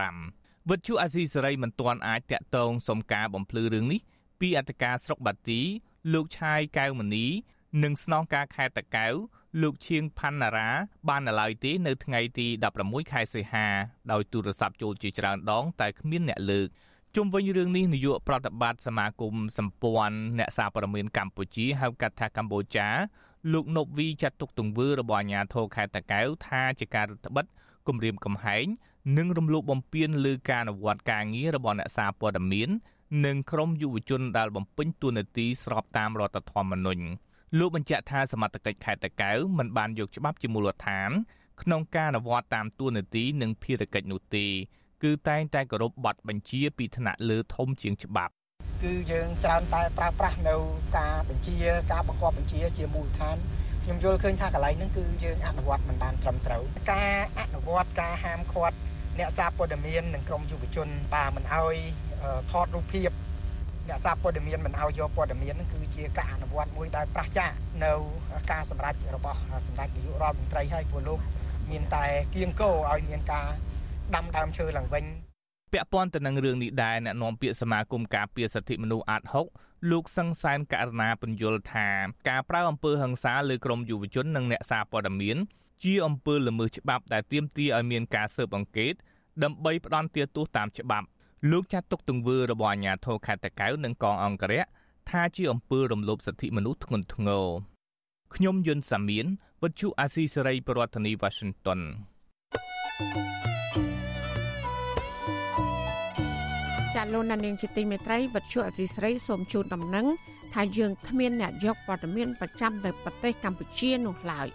[0.00, 4.00] 35វិទ្យុអាស៊ីសេរីមិនទាន់អាចតាក់ទងសុំការបំភ្លឺរឿងនេះ
[4.40, 5.60] ពីអធិការស្រុកបាទី
[6.12, 7.26] លោកឆាយកៅមនី
[7.82, 9.14] និងស្នងការខេត្តតាកែវ
[9.62, 10.70] លោកឈៀងផាន់ណារ៉ា
[11.08, 12.46] បាននៅឡើយទេនៅថ្ងៃទី
[12.80, 13.66] 16ខែសីហា
[14.12, 16.68] ដោយទូរស័ព្ទចូលជាច្រើនដង តែគ្មានអ្នកលើក
[17.16, 22.88] ជុំវិញរឿងនេះនាយកប្រតិបត្តិសមាគមសម្ព័ន្ធអ្នកសារព័ត៌មានកម្ពុជាហៅកាត់ថាកម្ពុជា
[23.52, 27.44] លោកណប់វីចាត់ទុកទង្វើរបស់អាជ្ញាធរខេត្តតាកែវថាជាការរដ្ឋបិទ
[27.88, 28.66] គម្រាមកំហែង
[29.18, 32.70] និងរំលោភបំពានលើការអនុវត្តការងាររបស់អ្នកសារព័ត៌មាន
[33.22, 37.04] និងក្រុមយុវជនដែលបំពេញតួនាទីស្របតាមរដ្ឋធម្មនុញ្ញ
[37.58, 41.10] លោកបញ្ជាក់ថាសមត្ថកិច្ចខេត្តតាកែវមិនបានយកច្បាប់ជាមូលដ្ឋាន
[41.62, 44.46] ក្នុងការអនុវត្តតាមតួនាទីនិងភារកិច្ចនោះទេ
[45.02, 48.32] គឺតែងតែគោរពប័ណ្ណបញ្ជាពីថ្នាក់លើធំជាងច្បាប់
[48.82, 50.56] គឺយើងច្រើនតែប្រើប្រាស់នៅ
[50.98, 51.56] ការបញ្ជា
[51.92, 53.36] ការបង្គាប់បញ្ជាជាមូលដ្ឋាន
[53.82, 58.76] ខ្ញុំយល់ឃើញថាកន្លែងហ្នឹងគឺយើងអនុវត្តមិនបានត្រឹមត្រូវការអនុវត្តការហាមឃាត់
[59.18, 61.76] អ្នកសារព័ត៌មាននិងក្រមយុវជនបាទមិនអោយ
[62.50, 63.10] ថតរូបភាព
[63.88, 67.50] អ្នកសារព័ត៌មានមិនឲ្យយកព័ត៌មានហ្នឹងគឺជាការអនុវត្តមួយដែលប្រះចាក
[67.84, 67.92] នៅ
[68.52, 71.20] ការសម្រេចរបស់សម្ដេចនាយករដ្ឋមន្ត្រីហើយពលលោក
[71.70, 73.46] មានតែគៀងគោឲ្យមានការ
[74.14, 75.04] ដាំដើមឈើឡើងវិញ
[75.72, 79.22] ពាក់ព័ន្ធទៅនឹងរឿងនេះដែរអ្នកនាំពាក្យសមាគមការពារសិទ្ធិមនុស្សអាត
[79.56, 81.88] 6លោកសង្សានករណាពន្យល់ថា
[82.28, 85.36] ការប្រើអំពើហិង្សាលើក្រមយុវជននិងអ្នកសារព័ត៌មាន
[85.84, 88.94] ជាអំពើល្មើសច្បាប់ដែលទាមទារឲ្យមានការស៊ើបអង្កេត
[89.42, 91.06] ដើម្បីផ្ដន់ទាទោសតាមច្បាប់
[91.52, 94.64] លោកចាត់ទុកទង្វើរបស់អាជ្ញាធរខេត្តតាកែវនិងកងអង្គរៈ
[95.10, 97.46] ថាជាអំពើរំលោភសិទ្ធិមនុស្សធ្ងន់ធ្ងរ
[98.34, 99.26] ខ្ញុំយុនសាមៀន
[99.62, 101.80] វិទ្យុអាស៊ីសេរីប្រធានាធិបតី Washington
[106.94, 110.06] ចាលោកនាងជាទីមេត្រីវិទ្យុអាស៊ីសេរីសូមជូនដំណឹង
[110.54, 114.48] ថាយើងគ្មានអ្នកយកព័ត៌មានប្រចាំទៅប្រទេសកម្ពុជានោះឡើយ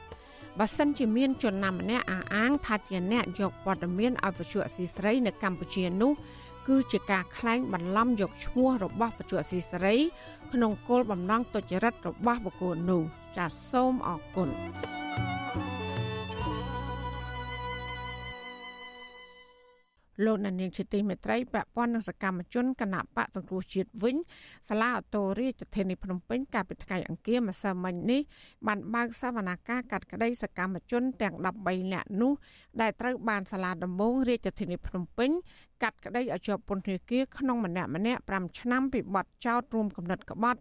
[0.60, 6.12] បើសិនជាមានជនណាម្នាក់អះអាងថាជាអ្នកយកព័ត៌មានឲ្យវិទ្យុអាស៊ីសេរីនៅកម្ពុជានោះ
[6.68, 9.98] គឺជាការក្លែងបន្លំយកឈ្មោះរបស់វិទ្យុអស៊ីសេរី
[10.54, 13.02] ក្នុងគោលបំណងទុច្ចរិតរបស់បុគ្គលនោះ
[13.38, 14.50] ចាសសូមអរគុណ
[20.26, 24.16] លោកនាងជាទីមេត្រីពាក់ព័ន្ធនឹងសកម្មជនគណៈបកសង្គ្រោះជាតិវិញ
[24.70, 28.22] សាលាអូតូរាជធានីភ្នំពេញកាលពីថ្ងៃអង្គារម្សិលមិញនេះ
[28.68, 32.32] បានបើកសវនាការកាត់ក្តីសកម្មជនទាំង13នាក់នោះ
[32.82, 35.30] ដែលត្រូវបានសាលាដំបងរាជធានីភ្នំពេញ
[35.84, 40.60] កាត់ក្តីឲ្យជាប់ពន្ធនាគារក្នុងម្នាក់ម្នាក់5ឆ្នាំពីបទចោទរួមគំនិតក្បត់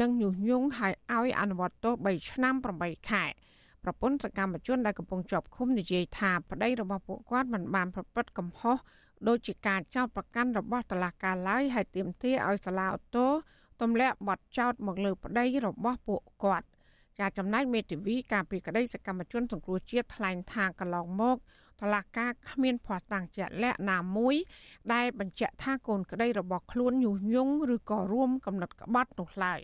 [0.00, 3.24] និងញុះញង់ឲ្យឲ្យអនុវត្តទោស3ឆ្នាំ8ខែ
[3.84, 8.76] ប្រពន្ធសកម្មជនដែលកំពុងជាប់ឃុំនិយាយថាប្តីរបស់ពួកគាត់មិនបានប្រព្រឹត្តកំហុស
[9.28, 13.26] ដោយជាការចោទប្រកាន់របស់តុលាការឡើយហើយទាមទារឲ្យសាលាអូតូ
[13.80, 16.66] ទម្លាក់បទចោទមកលើប្តីរបស់ពួកគាត់
[17.18, 21.36] ចាចំណែកមេធាវីការពីក្តីសកម្មជនសង្គ្រោះជាតិថ្លែងថាកន្លងមក
[21.80, 24.34] តឡាការគ្មានភ័ស្តុតាងជាក់លាក់ណាមួយ
[24.92, 29.60] ដែលបញ្ជាក់ថាកូនក្តីរបស់ខ្លួនញុះញង់ឬក៏រួមកំណត់ក្បត់នោះឡើយ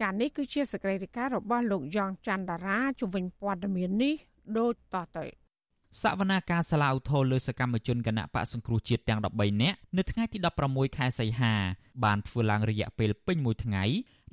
[0.00, 4.14] ចានេះគឺជាសកម្មភាពរបស់លោកយ៉ងច័ន្ទតារាជំនាញព័ត៌មាននេះ
[4.58, 5.26] ដូចតទៅ
[6.02, 11.54] សវនាការសាឡាឧទ្ធរលើសកម្មជនគណៈបកសង្គ្រោះជាតិទាំង13នាក់នៅថ្ងៃទី16ខែសីហា
[12.04, 13.84] បានធ្វើឡើងរយៈពេលពេញមួយថ្ងៃ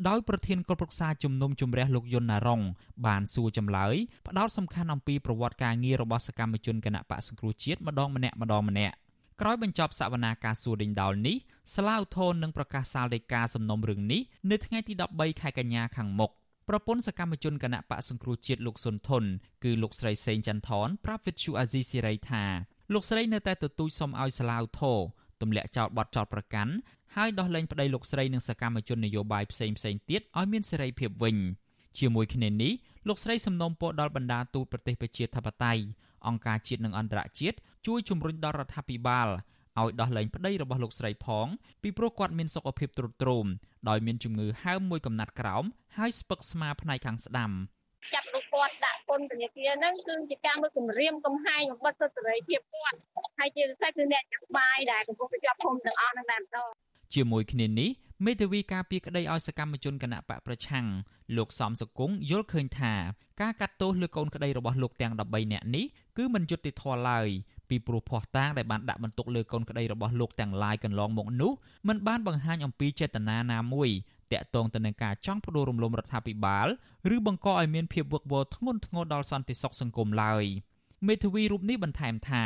[0.07, 2.61] ដោយប្រធានគណៈប្រឹក្សាជំនុំជម្រះលោកយុនណារង
[3.05, 3.95] បានសួរចម្លើយ
[4.27, 8.95] ផ្ដោតសំខាន់អំពីប្រវត្តិការងាររបស់សកម្មជនគណៈបកសង្គ្រោះជាតិម្ដងម្នាក់ម្ដងម្នាក់
[9.41, 11.37] ក្រោយបញ្ចប់សវនាការសួរដេញដោលនេះ
[11.75, 14.21] សាឡាឧទ្ធរនឹងប្រកាសសាលដីកាសំណុំរឿងនេះ
[14.51, 16.31] នៅថ្ងៃទី13ខែកញ្ញាខាងមុខ
[16.69, 19.23] ប្រពន្ធសកម្មជនគណៈបកសង្គ្រោះជាតិលោកសុនធុន
[19.63, 22.43] គឺលោកស្រីសេងចន្ទថនប្រាប់វិទ្យុអាស៊ីសេរីថា
[22.93, 24.99] លោកស្រីនៅតែទទូចសុំឲ្យសាឡាវធរ
[25.41, 26.73] ទម្លាក់ចោលបទចោតប្រកាន់
[27.15, 31.37] ហើយដោះលែងប្តីលោកស្រីនិងសកម្មជននយោបាយផ្សេងផ្សេងទៀតឲ្យមានសេរីភាពវិញ
[31.99, 32.73] ជាមួយគ្នានេះ
[33.07, 35.83] លោកស្រីសំណូមពរដល់បណ្ដាទូតប្រទេសប្រជាធិបតេយ្យ
[36.27, 39.27] អង្គការជាតិនិងអន្តរជាតិជួយជំរុញដល់រដ្ឋាភិបាល
[39.81, 41.47] ឲ្យដោះលែងប្តីរបស់លោកស្រីផង
[41.81, 43.45] ពីព្រោះគាត់មានសុខភាពទ្រុឌទ្រោម
[43.89, 45.63] ដោយមានជំងឺហើមមួយកំណាត់ក្រោម
[45.97, 47.51] ហើយស្ពឹកស្មាផ្នែកខាងស្ដាំ
[48.13, 52.97] ចាប់រូបគាត់ដាក់ពន្ធនាគារហ្នឹងគឺជាការមើលគម្រាមកំហែងបំបត្តិសិទ្ធិសេរីភាពគាត់
[53.37, 56.69] ហើយជាពិសេសគឺអ្នកចាប់បាយដែលកំពុងជាប់ឃុំទាំងអស់ហ្នឹងតែម្ដង
[57.13, 57.89] ជាមួយគ្នានេះ
[58.25, 60.85] មេធាវីការពីក្តីឲ្យសកម្មជនគណៈបកប្រឆាំង
[61.37, 62.93] លោកសំសុគង្គយល់ឃើញថា
[63.41, 65.85] ការកាត់ទោសលើកូនក្តីរបស់លោកទាំង13នាក់នេះ
[66.17, 67.27] គឺមិនយុត្តិធម៌ឡើយ
[67.69, 71.51] ពីព្រោះភ័ស្តុតាងដែលបានដាក់បន្ទុកលើកូនក្តីរបស់លោកទាំងឡាយកន្លងមកនោះ
[71.87, 73.89] មិនបានបង្ហាញអំពីចេតនាណាមួយ
[74.31, 76.67] តាក់ទងទៅនឹងការចង់ផ្ដួលរំលំរដ្ឋាភិបាល
[77.15, 80.45] ឬបង្កឲ្យមានភាពវឹកវរធ្ងន់ធ្ងរដល់សន្តិសុខសង្គមឡើយ
[81.07, 82.43] មេធាវីរូបនេះបន្ថែមថា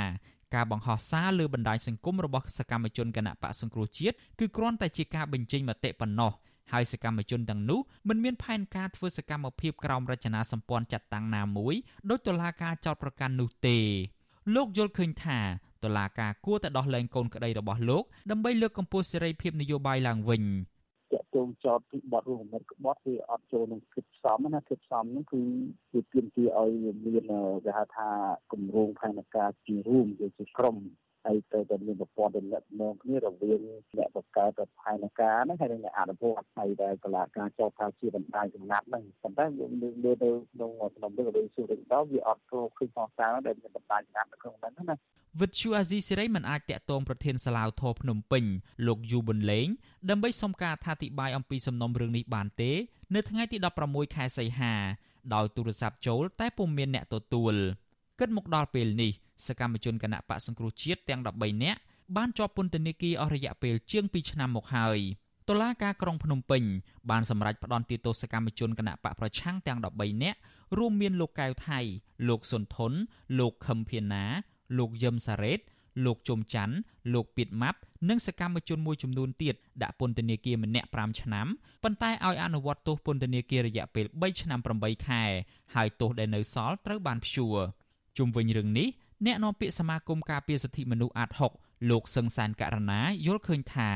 [0.55, 6.31] ការបង្ហោះសារលើបណ្ដាញសង្គមរបស់សកម្មជនគណៈបកសង្គ្រោះជាតិគឺគ្រាន់តែជាការបញ្ចេញមតិប៉ុណ្ណោះ
[6.71, 11.75] ហើយសកម្មជនទាំងនោះមិនមានផែនការធ្វើសកម្មភាពក្រោមរចនាសម្ព័ន្ធចាត់តាំងណាមួយ
[12.09, 13.77] ដោយតុលាការចោទប្រកាន់នោះទេ
[14.55, 15.39] លោកយល់ឃើញថា
[15.83, 20.43] តុលាការគួរតែដោះលែងកូនក្តីរបស់លោកដើម្បីលើកកម្ពស់សេរីភាពនយោបាយឡើងវិញ
[21.35, 25.41] តាក់ទងចោតពីបទរួមកំណត់ក្បត់វាអត់ចូលនឹងគិតផ្សំណាគិតផ្សំហ្នឹងគឺ
[25.91, 26.71] គឺទាមទារឲ្យ
[27.05, 27.23] មាន
[27.65, 28.09] គេហៅថា
[28.51, 30.77] គម្រោងផែនការជារួមជាក្រុម
[31.25, 33.61] ហើយទៅតែមានប្រព័ន្ធទំនាក់ទំនងគ្នារវាង
[33.97, 41.77] អ្នកបង្កើតផែនការហ្នឹងហើយនិងអ្នកអនុវត្តហើយដែលកលាការចោទថាជាបណ្ដាញចំណាត់ហ្នឹងប៉ុន្តែយើងលើនៅក្នុងក្នុងរឿងរឿងសួរទៅ
[42.11, 44.95] វាអត់ចូលឃើញផងសារដែលមានបណ្ដាញចំណាត់នៅក្នុងហ្នឹងណា
[45.41, 48.43] វិទ្យុអាស៊ីសេរីមិនអាចតាក់ទងប្រធានសាឡាវធរភ្នំពេញ
[48.87, 49.67] លោកយូប៊ុនលេង
[50.09, 52.71] ដើម្បីសុំការអធិប្បាយអំពីសំណុំរឿងនេះបានទេ
[53.15, 53.57] នៅថ្ងៃទី
[53.87, 54.73] 16ខែសីហា
[55.33, 57.53] ដោយទូរស័ព្ទចូលតែពុំមានអ្នកទទួល
[58.19, 59.11] គិតមកដល់ពេលនេះ
[59.47, 61.79] សកម្មជនគណៈបកសង្គ្រោះជាតិទាំង13នាក់
[62.17, 64.99] បានជាប់ពន្ធនាគារអស់រយៈពេលជាង2ឆ្នាំមកហើយ
[65.49, 66.63] តុលាការក្រុងភ្នំពេញ
[67.09, 70.39] បានសម្រេចផ្តន្ទាទោសសកម្មជនគណៈបកប្រឆាំងទាំង13នាក់
[70.77, 71.79] រួមមានលោកកៅថៃ
[72.27, 72.93] លោកសុនធន
[73.39, 74.25] លោកខឹមភៀណា
[74.77, 75.59] លោកយឹមសារ៉េត
[76.05, 76.75] លោកជុំច័ន្ទ
[77.13, 81.47] លោកពីតម៉ាប់និងសកម្មជនមួយចំនួនទៀតដាក់ពន្ធនាគារម្នាក់5ឆ្នាំ
[81.83, 85.23] ប៉ុន្តែឲ្យអនុវត្តទោសពន្ធនាគាររយៈពេល3ឆ្នាំ8ខែ
[85.75, 87.57] ហើយទោសដែលនៅសល់ត្រូវបានព្យួរ
[88.17, 88.87] ជុំវិញរឿងនេះ
[89.25, 93.89] អ្នកនាំពាក្យសមាគមការពារសិទ្ធិមនុស្សអាត់6លោកសឹងសានករណាយល់ឃើញថា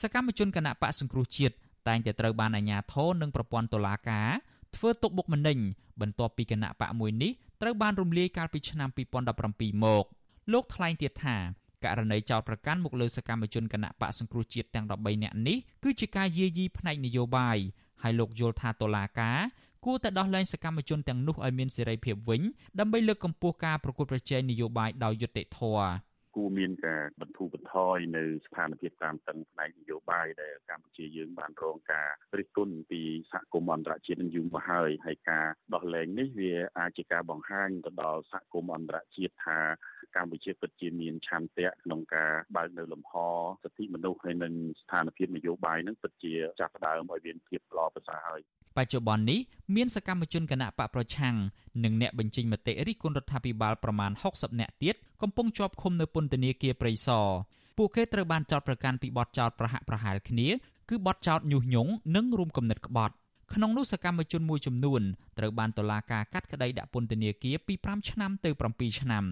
[0.00, 1.54] សកម្មជនគណៈបកសង្គ្រោះជាតិ
[1.88, 4.30] តែងតែត្រូវបានអាជ្ញាធរនិងប្រព័ន្ធតុលាការ
[4.76, 5.58] ធ្វើទុកបុកម្នេញ
[6.00, 8.88] បន្ទាប់ពីគណៈបកមួយនេះត្រូវបានរំលាយកាលពីឆ្នាំ
[9.36, 10.04] 2017មក
[10.52, 11.36] លោកថ្លែងទៀតថា
[11.84, 17.58] ករណីចោតប្រកាន់មកលើសកម្មជនគណៈបកសង្គ្រោះជាតិទាំង13នាក់នេះគឺជាការយាយីផ្នែកនយោបាយ
[18.02, 22.42] ហើយលោកយល់ថាតុលាការគួ រតែដោះលែងសកម្មជនទាំងនោះឲ្យមានសេរីភាពវិញ
[22.78, 33.00] ដើម្បីលើកកម្ពស់ការប្រកួតប្រជែងនយោបាយដោយយុត្តិធម៌ គួរមានការបន្ធូរបន្ថយនៅស្ថានភាពតាមតឹងផ្នែកនយោបាយដែលកម្ពុជាយើងបានរងការរិះគន់ពី
[33.32, 39.58] សហគមន៍អន្តរជាតិនឹងយូរមកហើយហើយការដោះលែងនេះវាអាចជាការបង្ហាញទៅដល់សហគមន៍អន្តរជាតិថា
[40.16, 43.12] កម្ពុជាពិតជាមានឆន្ទៈក្នុងការបើកនៅលំហ
[43.62, 48.40] សិទ្ធិមនុស្សហើយនិងស្ថានភាពនយោបាយនឹងពិតជាចាប់ផ្ដើមឲ្យមានភាពល្អប្រសើរហើយ
[48.78, 49.40] បច្ចុប្បន្ននេះ
[49.76, 51.34] មានសកម្មជនគណៈបកប្រឆាំង
[51.84, 57.28] និងអ្នកបញ្ចេញមតិរិះគន់រដ្ឋាភិបាលប្រមាណ60នាក់ទៀតកំពុងជាប់ឃុំនៅពន្ធនាគារព្រៃសរ
[57.76, 60.48] ពួកគេត្រូវបានចោទប្រកាន់ពីបទចោទប្រហាក់ប្រហែលគ្នា
[60.88, 63.14] គឺបទចោទញុះញង់និងរួមគំនិតក្បត់
[63.54, 65.02] ក្នុងនោះសកម្មជនមួយចំនួន
[65.38, 69.24] ត្រូវបានតុលាការកាត់ក្តីដាក់ពន្ធនាគារពី5ឆ្នាំទៅ7ឆ្នាំ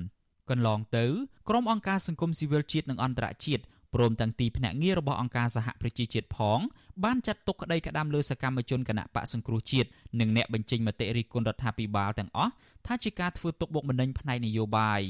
[0.51, 1.05] កន្លងទៅ
[1.49, 3.63] ក្រុមអង្គការសង្គមស៊ីវិលជាតិនិងអន្តរជាតិ
[3.95, 6.59] ព្រមទាំងទីភ្នាក់ងាររបស់អង្គការសហប្រជាជាតិផង
[7.05, 9.89] បានចាត់ទុកក្តីក្តាំលើសកម្មជនគណៈបកសង្គ្រោះជាតិ
[10.21, 12.53] និងអ្នកបញ្ចេញមតិរិះគន់រដ្ឋាភិបាលទាំងអស់
[12.87, 15.01] ថាជាការធ្វើទុកបុកម្នេញផ្នែកនយោបាយ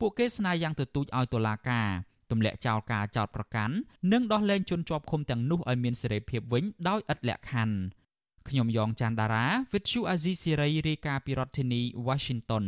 [0.00, 1.88] ពួកគេស្នើយ៉ាងទទូចឲ្យតុលាការ
[2.30, 3.74] ទម្លាក់ចោលការចោទប្រកាន់
[4.12, 7.76] និងដោះលែងជនជាប់ឃុំទាំងនោះឲ្យមានសេរីភាពវិញដោយឥតលក្ខខណ្ឌ
[8.48, 12.64] ខ្ញុំយ៉ងច័ន្ទដារាវិទ្យុអាស៊ីសេរីរាយការណ៍ពីរដ្ឋធានី Washington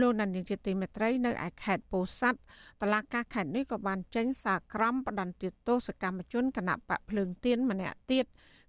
[0.00, 2.40] លោកនាយកជាទីមេត្រីនៅឯខេត្តពោធិ៍សាត់
[2.82, 8.26] តឡាការខេត្តនេះក៏បានចេញសារក្រមផ្ដន្ទាទោសកម្មជនគណៈបកភ្លើងទៀនម្នាក់ទៀត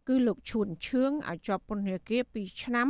[0.08, 2.90] គឺលោកឈួនឈឿងឲ្យជាប់ពន្ធនាគារ2ឆ្នាំ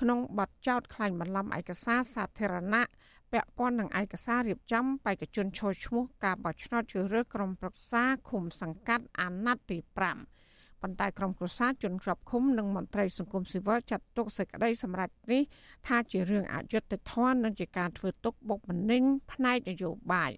[0.00, 2.84] ក្នុងបទចោទក្លែងបន្លំឯកសារសាធារណៈ
[3.32, 9.78] ពាក់ព័ន្ធនឹងឯកសាររៀបចំបេក្ខជនឈរឈ្មោះការបោះឆ្នោតជ្រើសរើសក្រុមប្រឹក្សាឃុំសង្កាត់អាណត្តិទី
[10.12, 10.35] 5
[10.82, 15.42] ប៉ុន្តែក្រុមគ្រួសារជនជាប់ឃុំនិងមន្ត្រីសង្គមស៊ីវិលចាត់ទុកសេចក្តីសម្រេចនេះ
[15.88, 20.30] ថាជារឿងអយុត្តិធម៌និងជាការធ្វើទុកបុកម្នេញផ្នែកនយោបាយ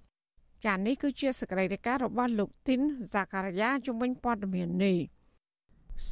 [0.65, 2.81] ចា៎នេះគឺជាសេចក្តីរាយការណ៍របស់លោកទីន
[3.15, 4.99] សាការីយ៉ាជំនាញព័ត៌មាននេះ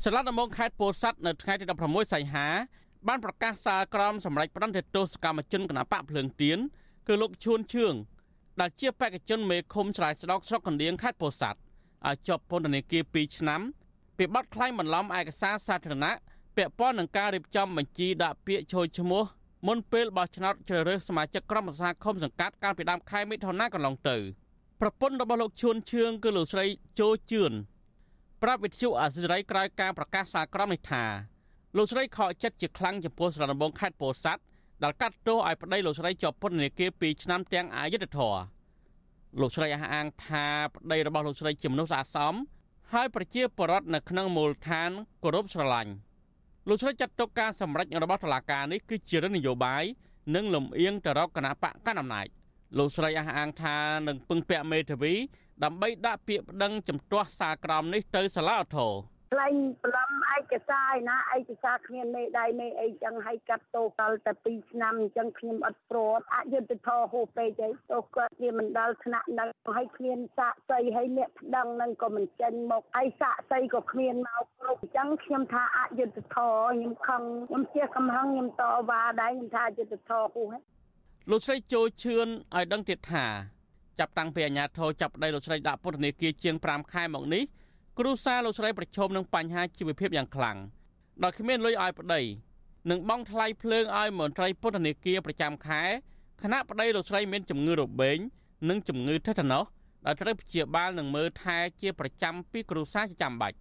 [0.03, 2.47] ស្លាប់ដំបងខេត្តពោធិ៍សាត់នៅថ្ងៃទី16សីហា
[3.09, 6.59] បានប្រកាសសារក្រមសម្រាប់ផ្ដន្ទាទោសកម្មជនគណបកភ្លើងទៀន
[7.07, 7.95] គឺលោកឈួនឈឿង
[8.61, 11.59] ដែលជាបេក្ខជនមេឃុំឆ្លើយស្ដោកស្រុកកណ្ដៀងខេត្តពោធិ៍សាត់
[12.07, 13.61] ឲ្យជាប់ពន្ធនាគារ2ឆ្នាំ
[14.19, 16.17] ពីបទក្លែងបន្លំឯកសារសាធារណៈ
[16.57, 19.23] ពាក់ព័ន្ធនឹងការរៀបចំបញ្ជីដាក់ពាក្យចូលឈ្មោះ
[19.67, 24.17] មុនពេលបោះឆ្នោតជ្រើសរើសសមាជិកក្រុមប្រឹក្សាឃុំសង្កាត់កាលពីដើមខែមិថុនាកន្លងទៅ
[24.81, 26.67] ប្រពន្ធរបស់លោកឈួនឈឿងគឺលោកស្រី
[26.99, 27.53] ជូជឿន
[28.43, 31.05] ប្រាប់វិទ្យុអាស៊ីសេរីក្រោយការប្រកាសសារក្រមនេះថា
[31.77, 34.43] លោកស្រីខកចិត្តជាខ្លាំងចំពោះស្រុកដំបងខេត្តពោធិ៍សាត់
[34.83, 38.35] ដែលកាត់ទោសឲ្យប្តីលោកស្រីជាប់ពន្ធនាគារ2ឆ្នាំទាំងអយុធធរ
[39.41, 42.35] លោកស្រីអះអាងថាប្តីរបស់លោកស្រីជាមនុស្សស្អាតសម
[42.93, 44.91] ហើយប្រជាពលរដ្ឋនៅក្នុងមូលដ្ឋាន
[45.23, 45.93] គោរពស្រឡាញ់
[46.69, 49.85] លោកស្រីចាត់ទុកការសម្រេចរបស់តុលាការនេះគឺជារឿងនយោបាយ
[50.35, 52.27] និងលំអៀងទៅរកគណៈបកកណ្ដាលអំណាច
[52.79, 55.15] លោកស្រីអះអាងថានឹងពឹងពាក់មេធាវី
[55.65, 59.01] ដើម្បីដាក់ពាក្យប្តឹងជំទាស់សារក្រមនេះទៅសាលាឧទ្ធរណ៍
[59.33, 80.59] ខ្លែងប្លំឯកសារឯណាឯកសារគ្មានមេដៃមេអីចឹងឲ្យកាត់ទោសដល់តែ2ឆ្នាំអញ្ចឹងខ្ញុំអត់ព្រមអយុត្តិធម៌ហូបពេកទេទោសគាត់វាមិនដល់ថ្នាក់នឹងឲ្យគ្មានសាកសីឲ្យអ្នកប្តឹងនឹងក៏មិនចេញមកហើយសាកសីក៏គ្មានមកគ្រប់អញ្ចឹងខ្ញុំថាអយុត្តិធម៌ខ្ញុំខឹងខ្ញុំជាកំហឹងខ្ញុំតវ៉ាដែរខ្ញុំថាអយុត្តិធម៌ហូហេ
[81.31, 83.25] លោកស្រីចូលឈឿនឲ្យដឹងទៀតថា
[83.99, 87.45] ចាប់តាំងពីអាញាធរចាប់ប្តីលោកស្រីដាក់ពន្ធនាគារជាង5ខែមកនេះ
[88.00, 90.58] គ្រូសាលោកស្រីប្រឈមនឹងបញ្ហាជីវភាពយ៉ាងខ្លាំង
[91.24, 92.22] ដោយគ្មានលុយឲ្យប្តី
[92.90, 95.82] និងបង់ថ្លៃភ្លើងឲ្យមន្ត្រីពន្ធនាគារប្រចាំខែ
[96.42, 98.18] ខណៈប្តីលោកស្រីមានជំងឺរបេង
[98.70, 99.66] និងជំងឺថេតាណូស
[100.06, 103.58] ដែលត្រូវព្យាបាលនិងមើលថែជាប្រចាំពីគ្រូសាជាចាំបាច់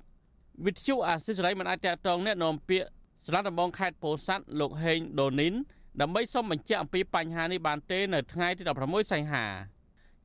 [0.64, 2.88] វិទ្យុអាស៊ីសេរីមិនអាចតតងแนะនាំពាក្យ
[3.26, 5.54] ស្លាប់ដំបងខេត្តពោធិ៍សាត់លោកហេងដូនីន
[6.00, 9.44] ដើម្បីសុំបញ្ជាក់អំពីបញ្ហានេះបានទេនៅថ្ងៃទី16សីហា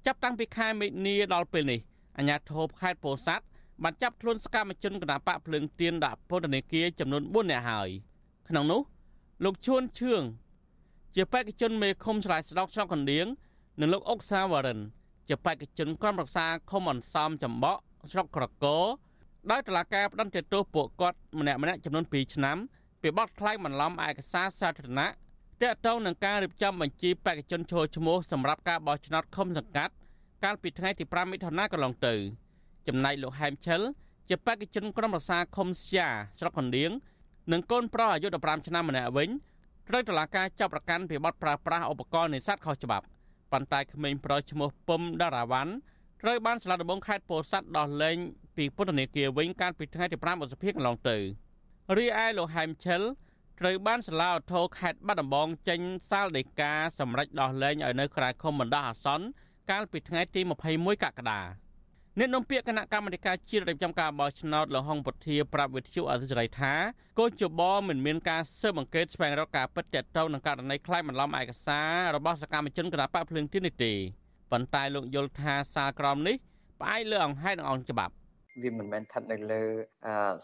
[0.06, 1.80] ចាប់តាំងពីខែមិនិនាដល់ពេលនេះ
[2.18, 3.46] អាជ្ញាធរខេត្តពោធិ៍សាត់
[3.83, 7.91] បានចាប់ខ្លួនសកម្មជនគណបកភ្លើងទៀនដាក់ពន្ធនាគារចំនួន4នាក់ហើយ
[8.49, 8.81] ក្នុងនោះ
[9.45, 10.23] លោកឈួនឈឿង
[11.15, 13.27] ជាបេក្ខជនមេឃុំឆ្លើយស្ដោកស្រុកកណ្ដៀង
[13.81, 14.79] និងលោកអុកសាវរិន
[15.29, 17.81] ជាបេក្ខជនក្រុមប្រឹក្សាឃុំអន្សំចម្បក់
[18.13, 18.79] ស្រុកក្រកោ
[19.51, 22.57] ដោយតុលាការផ្តន្ទាទោសពួកគាត់ម្នាក់ម្នាក់ចំនួន2ឆ្នាំ
[23.03, 25.11] ពីបទក្លែងបន្លំឯកសារសាធារណៈ
[25.63, 29.95] ទាក់ទងនឹងការរៀបចំបញ្ជីបេក្ខជនចូលឈ្មោះសម្រាប់ការបោះឆ្នោតឃុំសង្កាត់
[30.45, 32.15] កាលពីថ្ងៃទី5មិថុនាកន្លងទៅ។
[32.89, 33.81] ចំណែកលោកហែមឆិល
[34.29, 36.91] ជាបេក្ខជនក្រុមប្រឹក្សាខុំស្យាស្រុកកណ្ដៀង
[37.53, 39.29] និងកូនប្រុសអាយុ15ឆ្នាំម្នាក់វិញ
[39.89, 43.05] ត្រូវតុលាការចាប់ប្រកាន់ពីបទប្រើប្រាស់ឧបករណ៍នេសាទខុសច្បាប់
[43.53, 45.73] ប៉ុន្តែក្មេងប្រុសឈ្មោះពុំដារាវ៉ាន់
[46.23, 48.17] ត្រូវបានសាលាដំបងខេត្តពោធិ៍សាត់ដោះលែង
[48.57, 51.17] ពីពន្ធនាគារវិញកាលពីថ្ងៃទី5ឧសភាកន្លងទៅ
[51.97, 53.03] រីឯលោកហែមឆិល
[53.61, 59.27] ត្រូវបានសាលាឧទ្ធរខេត្តបាត់ដំបងចេញសាលដីកាសម្រេចដោះលែងឲ្យនៅក្រៅឃុំបណ្ដោះអាសន្ន
[59.71, 60.41] កាលពីថ្ងៃទី
[60.73, 61.41] 21កក្កដា
[62.19, 66.73] អ្នកនាំពាក្យគណៈកម្មាធិការជាតិរៀបចំការបោះឆ្នោតលហុងពុធាប្រាប់វិទ្យុអសិរ័យថា
[67.19, 73.93] កូនជបមិនមានការស៊ើបអង្កេតស្វែងរកការពិតទាក់ទងនឹងករណីខ្លាយបន្លំឯកសាររបស់សកម្មជនគណៈបកភ្លើងទីនេះទេ
[74.53, 76.37] ប៉ុន្តែលោកយល់ថាសារក្រមនេះ
[76.81, 78.13] ផ្អែកលើអង្គហេតុនិងអង្គច្បាប់
[78.63, 79.63] វាមិនមែនស្ថិតនៅលើ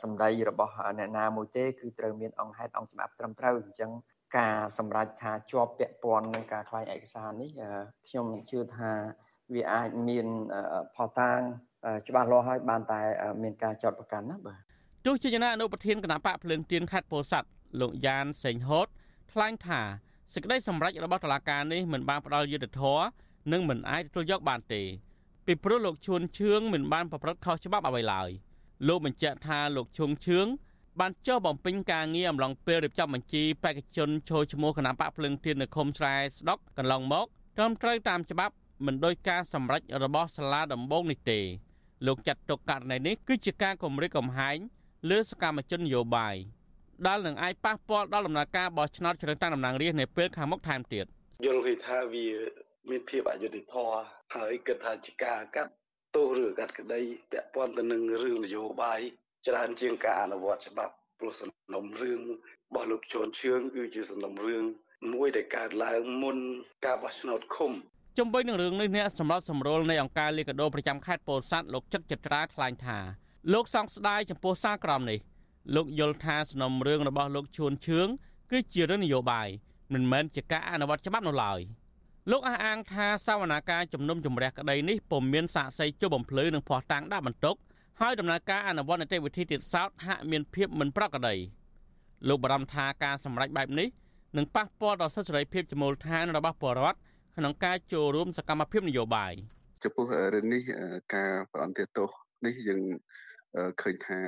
[0.03, 3.91] សម្ដីរបស់អ្នកណាមួយទេគឺត្រូវមានអង្គហេតុអង្គច្បាប់ត្រឹមត្រូវអញ្ចឹង
[4.39, 7.51] ការសម្រេចថាជាប់ពាក់ព័ន្ធនឹងការខ្លាយឯកសារនេះ
[8.09, 8.91] ខ្ញុំជឿថា
[9.55, 10.27] វាអាចមាន
[10.95, 11.39] ផលតាង
[12.09, 13.01] ច្បាស់លាស់ហើយបានតែ
[13.43, 14.61] មានការចាត់ប្រកាន់ណាបាទ
[15.07, 17.49] ទោះជាយ៉ាងណាអនុប្រធានគណៈបកភ្លើងទៀនខេត្តពោធិ៍សាត់
[17.81, 18.87] លោកយ៉ានសេងហូត
[19.33, 19.81] ថ្លែងថា
[20.35, 23.05] សេចក្តីសម្រេចរបស់តុលាការនេះមិនបានផ្ដល់យុត្តិធម៌
[23.53, 24.83] និងមិនអាចទទួលយកបានទេ
[25.47, 28.29] ពីព្រោះលោកឈួនឈឿងមិនបានប្រព្រឹត្តខុសច្បាប់អ្វីឡើយ
[28.89, 30.47] លោកបញ្ជាក់ថាលោកឈុងឈឿង
[31.01, 41.41] បានចុះបំពេញការងារអំឡុងពេលរៀបចំបញ្ជីបេក្ខជនចូលឈ្មោះគណៈបកភ្លើងទៀននៅឃុំស្រែស្ដុកកន្លងមកត្រឹមត្រូវតាមច្បាប់ មិនដោយការសម្រេចរបស់សាលាដំបងនេះទេ
[42.07, 44.57] លោកចាត់ទុកករណីនេះគឺជាការគម្រិតកំហែង
[45.11, 46.37] លើសកម្មជននយោបាយ
[47.07, 51.05] ដែលនឹងអាចប៉ះពាល់ដល់ដំណើរការបោះឆ្នោតជ្រើសតាំងតំណាងរាស្ត្រនៅពេលខាងមុខថែមទៀត
[51.45, 52.27] យល់ឃើញថាវា
[52.91, 53.99] មានភាពអយុត្តិធម៌
[54.37, 55.73] ហើយគិតថាជាការកាត់
[56.17, 57.01] ទោសឬកាត់ក្តី
[57.33, 59.01] ពាក់ព័ន្ធទៅនឹងរឿងនយោបាយ
[59.49, 62.21] ច្រើនជាងការអនុវត្តច្បាប់ព្រោះសំណុំរឿង
[62.69, 64.65] របស់លោកជន់ឈឿងគឺជាសំណុំរឿង
[65.15, 66.37] មួយដែលកើតឡើងមុន
[66.85, 67.73] ការបោះឆ្នោតឃុំ
[68.21, 72.99] ជំវិញនឹងរឿងនេះអ្នកសម្រាប់សម្រួលនៃអង្គការលីកាដូប្រចាំខេត្តពោធិ៍សាត់លោកចឹកចត្រាថ្លែងថា
[73.53, 75.19] លោកសង្ស្ដាយចំពោះសារក្រមនេះ
[75.77, 78.09] លោកយល់ថាសំណុំរឿងរបស់លោកឈួនឈឿង
[78.51, 79.49] គឺជារឿងនយោបាយ
[79.93, 81.61] មិនមែនជាការអនុវត្តច្បាប់នោះឡើយ
[82.31, 87.57] លោកអះអាងថាសវនាការជំនុំជម្រះក្តីនេះពុំមានសាកសីជុំបំភ្លឺនិងភ័ស្តុតាងដាក់បន្ទុក
[88.01, 91.35] ហើយដំណើរការអនុវត្តនីតិវិធីទៀតសោតហាក់មានភាពមិនប្រក្រតី
[92.29, 93.89] លោកបារម្ភថាការសម្រេចបែបនេះ
[94.37, 96.99] នឹងប៉ះពាល់ដល់សិទ្ធិសេរីភាពជាមូលដ្ឋានរបស់ប្រជាពលរដ្ឋ
[97.37, 99.33] ក្នុងការចូលរួមសកម្មភាពនយោបាយ
[99.85, 100.63] ចំពោះរឿងនេះ
[101.17, 102.09] ការប្រន្ទាទោស
[102.47, 102.83] នេះយើង
[103.83, 104.19] ឃើញថា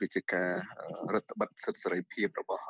[0.00, 0.50] វិជាការ
[1.14, 2.64] រដ្ឋបတ်សិទ្ធិសេរីភាពរបស់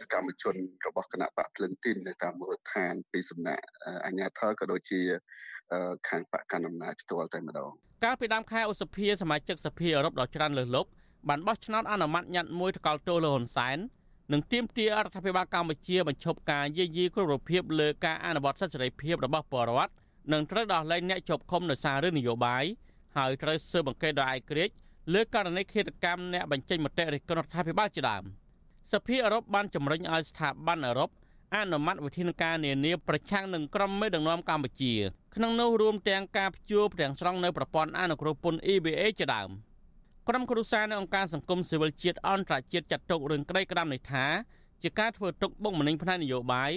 [0.00, 0.54] សកម្មជន
[0.86, 3.64] របស់គណៈបកភ្លឹងទីននៅតាមមូលដ្ឋានពីសំណាក់
[4.06, 5.00] អាជ្ញាធរក៏ដូចជា
[6.08, 7.70] ខាងបកកណ្ដាលអំណាចផ្ទាល់តែម្ដង
[8.04, 10.90] កាលពីដើមខែឧសភាសមាជិកសភាអឺរ៉ុបដ៏ច្រើនលើសលប់
[11.28, 13.78] បានបោះឆ្នោតអនុម័តញត្តិមួយថ្កោលទោសលើហ៊ុនសែន
[14.32, 19.92] និងទាមទាររដ្ឋាភិបាលកម្ពុជាបញ្ឈប់ការយាយីគ្រប់រូបភាពលើការអនុវត្តសិទ្ធិសេរីភាពរបស់ពលរដ្ឋ
[20.32, 22.64] និងត្រូវដោះលែងអ្នកជាប់ឃុំដោយសាររឿងនយោបាយ
[23.16, 24.74] ហើយត្រូវស៊ើបអង្កេតដោយឯករាជ្យ
[25.14, 28.24] លើករណីឃាតកម្មអ្នកបញ្ចេញមតិរិះគន់រដ្ឋាភិបាលជាដើម
[28.92, 31.10] សភាអឺរ៉ុបបានជំរុញឲ្យស្ថាប័នអឺរ៉ុប
[31.56, 34.94] អនុម័តវិធានការនានាប្រឆាំងនឹងក្រុមមេដឹកនាំកម្ពុជា
[35.34, 39.50] ក្នុងនោះរួមទាំងការព្យួរទាំងស្រុងនៅប្រព័ន្ធអនុគ្រោះពន្ធ EBA ជាដើម។
[40.28, 44.26] ក្រុមគ្រួសារនៅអង្គការសង្គមស៊ីវិលជាតិអន្តរជាតិចាត់ទុករឿងក្តីក្តាំនេះថា
[44.82, 46.72] ជាការធ្វើទុកបុកម្នេញផ្នែកនយោបាយ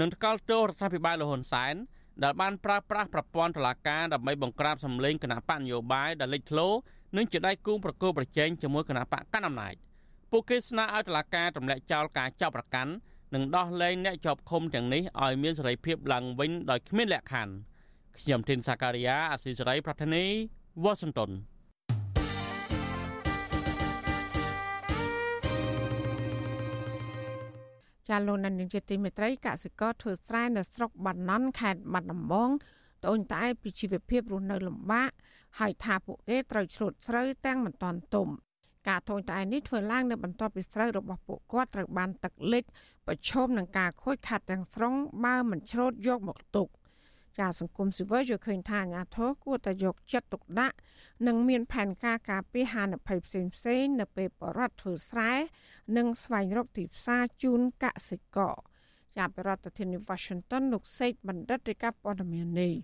[0.00, 1.74] និងថ្កោលទោសរដ្ឋាភិបាលលហ៊ុនសែន
[2.22, 6.68] ដែលបានប្រើប្រាស់ប្រព័ន្ធតុលាការដើម្បីបង្ក្រាបសម្លេងគណៈបកនយោបាយដែលលេចធ្លោ
[7.16, 9.74] និងជាដៃគូប្រកួតប្រជែងជាមួយគណៈបកកណ្ដាលអំណាច
[10.30, 12.92] ពួកគេស្នើឲ្យតុលាការទម្លាក់ចោលការចាប់ប្រកាន់
[13.34, 17.52] និងដោះលែងអ្នកជាប់ឃុំទាំងនេះឲ្យមានសេរីភាពឡើងវិញដោយគ្មានលក្ខខណ្ឌ
[18.18, 20.24] ខ្ញុំធីនសាការីយ៉ាអស៊ីសេរីប្រធានី
[20.84, 21.30] វ៉ាស៊ីនតោន
[28.08, 32.50] ចាលោកនាងជាទីមេត្រីកសិករធ្វើស្រែនៅស្រុកបាណន់ខេត្តបាត់ដំបង
[33.02, 35.10] ត្អូញត្អែពីជីវភាពរស់នៅលំបាក
[35.58, 38.28] ហើយថាពួកគេត្រូវច្រូតស្រូវទាំងមិនតាន់ទុំ
[38.88, 42.64] ការត្អូញត្អែនេះធ្វើឡើងនៅបន្ទាប់ពីស្រូវរបស់ពួកគាត់ត្រូវបានទឹកលិច
[43.06, 44.94] ប្រឈមនឹងការខូចខាតទាំងស្រុង
[45.24, 46.68] បើមិនច្រូតយកមកទុក
[47.40, 50.76] ចាសង្គមស៊ីវិលយល់ឃើញថាអាញាធរគួរតែយកចិត្តទុកដាក់
[51.26, 55.32] និងមានផែនការការពារហានិភ័យផ្សេងផ្សេងនៅពេលបរដ្ឋធ្វើស្រែ
[55.96, 58.56] និងស្វែងរកទីផ្សារជូនកសិករ
[59.18, 62.74] ចាប់ពីរដ្ឋធានី Washington លោកសេកបណ្ឌិតរាយការណ៍ព័ត៌មាននេះ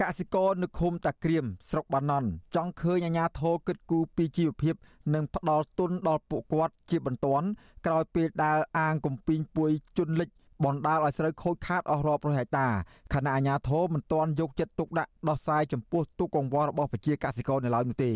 [0.00, 4.74] កសិករនៅឃុំតាក្រៀមស្រុកបាណន់ចង់ឃើញអាជ្ញាធរគិតគូរពីជីវភាព
[5.14, 7.46] និងផ្ដល់ទុនដល់ពួកគាត់ជាបន្ទាន់
[7.86, 10.28] ក្រោយពេលដែលអាងកំពីងពួយជន់លិច
[10.64, 12.68] បណ្ដាលឲ្យស្រូវខូចខាតអស់រាប់រយហិកតា
[13.14, 18.12] ខណៈអាជ្ញាធរមិនទាន់យកចិត្តទុកដាក់ដោះស្រាយចំពោះទុកកង្វល់របស់ប្រជាកសិករនៅឡើយនោះទេ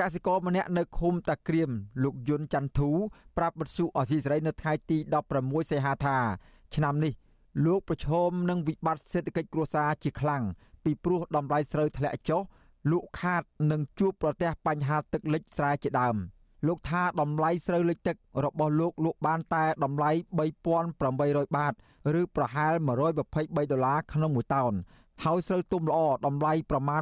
[0.00, 1.70] កសិករម្នាក់នៅឃុំតាក្រៀម
[2.02, 2.90] លោកយុនច័ន្ទធូ
[3.36, 4.98] ប្រាប់បទសុអសីសេរីនៅថ្ងៃទី
[5.34, 6.16] 16សីហាថា
[6.74, 7.12] ឆ្នាំនេះ
[7.66, 10.42] លោកប្រឈមនឹងវិបត្តិសេដ្ឋកិច្ចគ្រួសារជាខ្លាំង
[10.84, 12.42] ពីព្រោះតម្លៃស្រូវធ្លាក់ចុះ
[12.90, 16.16] លក់ខាតនិងជួបប្រទះបញ្ហាទឹកលិចស្រែជាដើម។
[16.66, 20.10] លោកថាតម្លៃស្រូវលិចទឹករបស់លោកលក់បានតែតម្លៃ
[20.84, 21.72] 3800បាត
[22.20, 24.72] ឬប្រហែល123ដុល្លារក្នុងមួយតោន
[25.24, 27.00] ហើយស្រូវទុំល្អតម្លៃប្រមាណ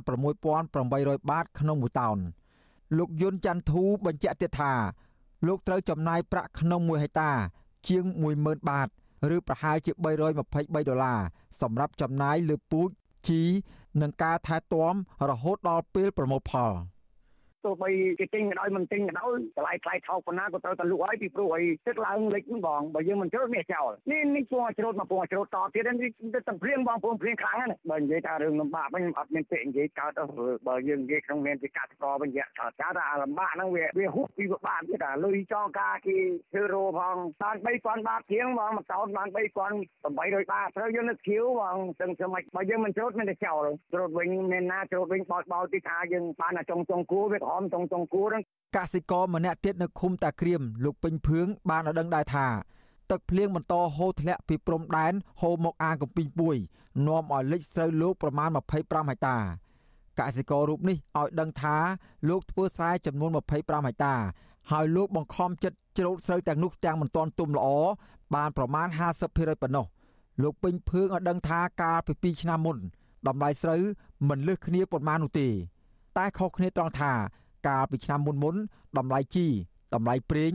[0.65, 2.19] 6800បាតក្នុងមួយតោន
[2.99, 4.73] លោកយុនច័ន្ទធូបញ្ជាក់ទៀតថា
[5.47, 7.33] លោកត្រូវចំណាយប្រាក់ក្នុង1ហិកតា
[7.89, 8.05] ជាង
[8.37, 8.89] 10000បាត
[9.35, 11.21] ឬប្រហែលជា323ដុល្លារ
[11.61, 12.89] សម្រាប់ចំណាយលើពូជ
[13.29, 13.43] ជី
[14.03, 14.95] និងការថែទាំ
[15.31, 16.73] រហូតដល់ពេលប្រមូលផល។
[17.65, 17.91] ទោះបី
[18.21, 30.13] គេទិញក៏ដោយមិនទិញក៏ដោយតម្លៃថ្លៃថោកប៉ុណ្ណាក៏ត្រូវតែលក់ហើយពីព្រោះអីទឹកឡើងលិចហ្នឹងបងបើយើងមិនជ្រូតនេះចោលនេះនេះពងជ្រូតមកពងជ្រូតតទៀតនេះទឹកព្រៀងបងពងព្រៀងខ្លាំងណាស់បើនិយាយថារឿងលំបាកវិញអត់មានពាក្យនិយាយកើត
[30.69, 32.45] បើយើងនិយាយក្នុងនាមជាកសិករវិញចា
[32.99, 36.17] ថាលំបាកហ្នឹងវាវាហួសពីពិបាកទៀតអាលុយចងការគេ
[36.53, 48.43] ធ្វើរោផងបាន3000បាតជាងបងមកតោនបាន3800បាតត្រូវយើងនឹកខៀវបងទាំងសម័យបើយើងមិនជ្រូតមានតែចោលជ្រូតវិញមានណាជ្រូតវិញបោចបោទីថាយើងបានតែចុងចុងគួរវាក្រមចុងចុងគួរហ្នឹង
[48.77, 52.47] កសិករម្នាក់ទៀតនៅឃុំតាក្រៀមលោកពេញភឿងបានឲ្យដឹងដែរថា
[53.11, 56.57] ទឹកភ្លៀងបន្តហូរធ្លាក់ពីព្រំដែនហូរមកអាងកំពីងពួយ
[57.07, 59.37] នាំឲ្យលិចស្រូវលោកប្រមាណ25ហិកតា
[60.21, 61.77] កសិកររូបនេះឲ្យដឹងថា
[62.29, 64.15] លោកធ្វើស្រែចំនួន25ហិកតា
[64.71, 67.69] ហើយលោកបង្ខំចិត្តច្រូតស្រូវទាំងនោះទាំងមិនទាន់ទុំល្អ
[68.35, 68.89] បានប្រមាណ
[69.25, 69.87] 50%ប៉ុណ្ណោះ
[70.43, 72.77] លោកពេញភឿងឲ្យដឹងថាកាលពី2ឆ្នាំមុន
[73.29, 73.83] តម្លៃស្រូវ
[74.29, 75.49] មិនលើសគ្នាប៉ុន្មាននោះទេ
[76.19, 77.13] តែខុសគ្នាត្រង់ថា
[77.67, 78.57] កាលពីឆ្នាំមុនមុន
[78.99, 79.47] តម្លៃជី
[79.95, 80.53] តម្លៃប្រេង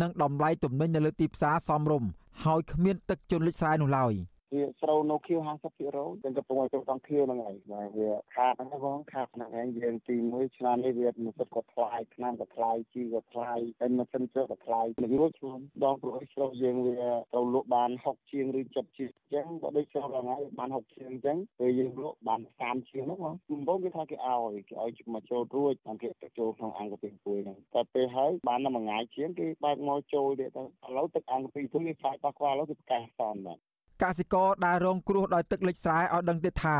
[0.00, 2.08] និងតម្លៃទំនិញនៅលើទីផ្សារសមរម្យ
[2.44, 4.12] ហើយគ្មានទឹកជន់លិចស្រែនោះឡើយ។
[4.52, 17.00] វាស្រូវនៅខៀវ50%ទាំងកំពុងឲ្យចូលក្នុងខៀវហ្នឹងហើយបាទវាខាតហ្នឹងបងខាតហ្នឹងឯងយើងទី1ឆ្នាំនេះវាមិនសិតក៏ថ្លៃឆ្នាំក៏ថ្លៃជីក៏ថ្លៃតែមិនសិនចុះក៏ថ្លៃនឹងរួចខ្លួនដងព្រោះស្រូវយើងវា
[17.32, 18.60] ត្រូវលក់បាន60ជាងឬ
[18.96, 33.58] 70ជាងអញ្ចឹងបើដូចស្រូវថ្ងៃបាន60ជាងអញ្ចឹងពេលយើងលក់បាន30ជាងហ្នឹងបងដំបូងគេថាគេឲ្យគេឲ្យមកចូលរួចបានគេទៅចូលក្នុងអង្គពីពួយហ្នឹងតែពេលហើយបានតែមួយថ្ងៃជាងគេបើកមកចូលទៀតទៅឥឡូវទឹកអង្គពីពួយវាខ្លាចប៉ះខ្វល់ឥឡូវគេប្រកាសសនបាទ
[34.02, 36.78] កសិករដែលរងគ្រោះដោយទឹកលិចស្រែឲ្យដឹងទៀតថា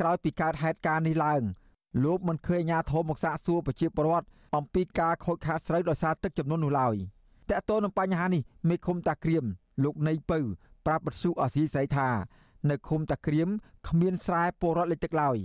[0.00, 1.42] ក្រោយពីកើតហេតុការណ៍នេះឡើង
[2.04, 4.26] លោកមិនឃើញអាជ្ញាធរមកសាកសួរប្រជាពលរដ្ឋ
[4.56, 6.94] អំពីការខូចខាតស្រូវដោយសារទឹកចំនួននោះឡើយ
[7.50, 9.44] តើតើនឹងបញ្ហានេះមេឃុំតាក្រៀម
[9.84, 10.38] លោកនៃពៅ
[10.86, 12.08] ប្រាប់បទសុអសីស្រីថា
[12.70, 13.48] នៅឃុំតាក្រៀម
[13.88, 15.36] គ្មានស្រែពលរដ្ឋលិចទឹកឡើយ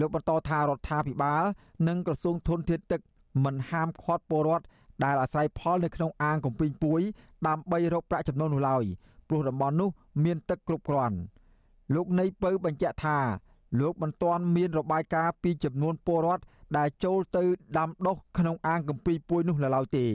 [0.00, 1.44] លោកបន្តថារដ្ឋាភិបាល
[1.88, 3.00] និងក្រសួងធនធានទឹក
[3.44, 4.64] មិនហាមឃាត់ពលរដ្ឋ
[5.04, 7.00] ដែលអាស្រ័យផលនៅក្នុងអាងកំពីងពួយ
[7.48, 8.84] ដើម្បីរកប្រាក់ចំណូលនោះឡើយ
[9.28, 9.90] ព្រោះតំបន់នោះ
[10.24, 11.16] មានទឹកគ្រប់គ្រាន់
[11.94, 13.18] លោកនៃពៅបញ្ជាក់ថា
[13.80, 16.42] លោកមិនទាន់មានរបាយការណ៍ពីចំនួនពលរដ្ឋ
[16.76, 17.42] ដែលចូលទៅ
[17.78, 20.06] ដាំដុះក្នុងអាងកំពីពួយនោះឡើយទេ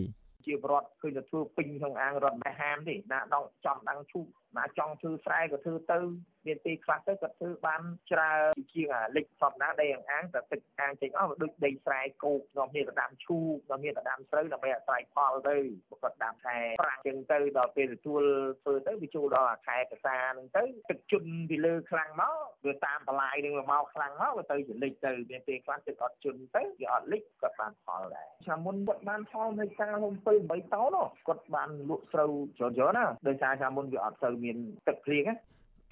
[0.46, 4.26] ជាប្រវត្តិឃើញតែធ្វើពេញក្នុងអាងរដ្ឋបេហាមទេណាដងចំដាំងឈូក
[4.58, 6.00] ណាចង់ធ្វើស្រែក៏ធ្វើទៅ
[6.48, 7.82] មានទីខ្លះទៅគាត់ធ្វើបាន
[8.12, 15.56] ច្រើនជាងអាលិចធម្មតាដីអាងតែទឹកអាងចេញអស់ដូចដីស្រែគោកនាំគ្នាទៅដាំឈូកនាំគ្នាទៅដាំស្រូវដើម្បីអាស្រ័យផលទៅ
[16.02, 18.24] គាត់ដាំខែប្រាំងចឹងទៅដល់ពេលទទួល
[18.64, 22.36] ធ្វើទៅវាចូលដល់អាខែកសាហ្នឹងទៅទឹកជន់ពីលើខ្លាំងមក
[22.66, 30.98] វាតាមបន្លាយនឹងមកខ្លាំងមកវាទៅជាលិចទៅមានពេលខ្លះទឹកអត់ជន់ទៅវាអត់លិចគាត់បានផលដែរឆ្នាំមុនគាត់បានផលនៅការហុំ7 8តោន
[31.28, 34.56] គាត់បានលក់ស្រូវច្រើនច្រើនណាដោយសារឆ្នាំមុនវាអត់ទៅមាន
[34.88, 35.34] ទឹកភ្លៀងណា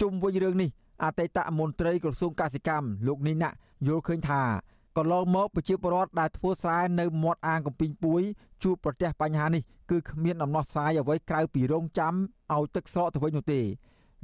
[0.02, 0.70] ជុំវិញរឿងនេះ
[1.04, 3.49] អតីតមន្ត្រីក្រសួងកសិកម្មលោកនីណា
[3.88, 4.41] យល់ឃើញថា
[4.97, 8.22] កន្លងមកប្រជាពលរដ្ឋដែលធ្វើស្រែនៅមាត់អាងកំពីងពួយ
[8.64, 12.14] ជួបប្រទះបញ្ហានេះគឺគ្មានដំណោះស្រាយអ្វីក្រៅពីរងចាំ
[12.54, 13.62] ឲ្យទឹកស្រកទៅវិញនោះទេ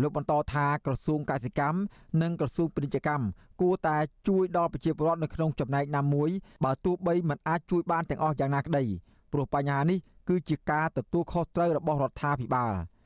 [0.02, 1.80] លោកបន្តថាក្រសួងកសិកម្ម
[2.22, 3.26] និងក្រសួងពាណិជ្ជកម្ម
[3.62, 3.98] គួរតែ
[4.28, 6.30] ជួយដល់ប្រជាពលរដ្ឋនៅក្នុងចំណែកណាមួយ
[6.66, 8.84] បើទោះបីមិនអាចជួយបានទាំងអស់យ៉ាងណាក្តី
[9.32, 10.00] ព្រោះបញ្ហានេះ
[10.30, 12.74] គឺជាការទទួលខុសត្រូវរបស់រដ្ឋាភិបាល។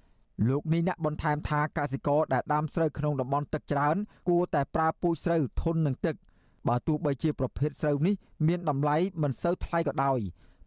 [0.48, 3.96] លោកនេះអ្នកបន្ថែមថាកសិករដែលដាំស្រូវក្នុងតំបន់ទឹកច្រើន
[4.30, 6.16] គួរតែប្រើពូជស្រូវធន់នឹងទឹក
[6.68, 8.16] បើទោះបីជាប្រភេទស្រូវនេះ
[8.48, 10.20] មានតម្លៃមិនសូវថ្លៃក៏ដោយ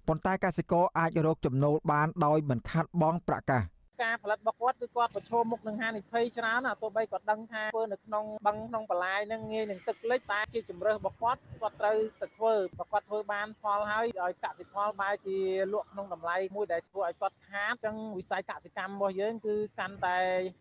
[0.07, 3.63] ប៉ុន្តែកសិករអាចរកចំណូលបានដោយមិនខាតបង់ប្រាក់កាស
[4.03, 15.39] ការផលិតរបស់គាត់គឺគាត់ប្រឈមមុខនឹងហានិភ័យច្រើនណាទោះបីគាត់ដឹងថាធ្វើនៅក្នុងបឹងក្នុងបន្លាយនឹងងាយនឹងទឹកលិចតែជាជំរើសរបស់គាត់គាត់ត្រូវទៅធ្វើបើគាត់ធ្វើបានផលហើយឲ្យកសិផលបែរជា
[15.73, 20.19] លក់ក្នុងតម្លៃមួយដែលធ្វើឲ្យគាត់ខាតអញ្ចឹងវិស័យកសិកម្មរបស់យើងគឺកាន់តែ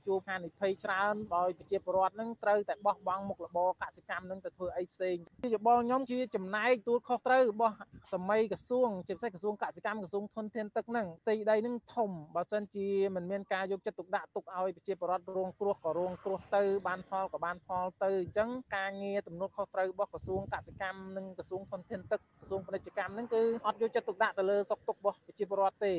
[0.07, 5.15] ជួបហានិភ័យច្រើនដោយប្រជាពលរដ្ឋនឹងត្រូវតែបោះបង់មុខរបរកសិកម្មនឹងទៅធ្វើអីផ្សេង
[5.53, 7.75] យោបល់ខ្ញុំជាចំណែកទួលខុសត្រូវរបស់
[8.13, 25.93] សម័យក្រសួងជាពិសេសក្រសួងកសិកម្មក្រសួងធនធានទឹកនឹងទីដីនឹងធំបើសិនជាមិនមានការយកចិត្តទុកដាក់ទុកឲ្យប្រជាពលរដ្ឋរងគ្រោះក៏រងគ្រោះទៅបានផលក៏បានផលទៅអញ្ចឹងការងារទំនួលខុសត្រូវរបស់ក្រសួងកសិកម្មនិងក្រសួងធនធានទឹកក្រសួងពាណិជ្ជកម្មហ្នឹងគឺអត់យកចិត្តទុកដាក់ទៅលើសុខទុក្ខរបស់ប្រជាពលរដ្ឋទេ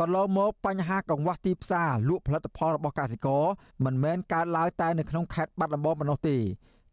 [0.00, 3.44] កន្លងមកបញ្ហាកង្វះទីផ្សារលក់ផលិតផលរបស់កសិករ
[3.84, 6.36] មិនមែនកើតឡើងតែនៅក្នុងខេត្តបាត់ដំបងប៉ុណ្ណោះទេ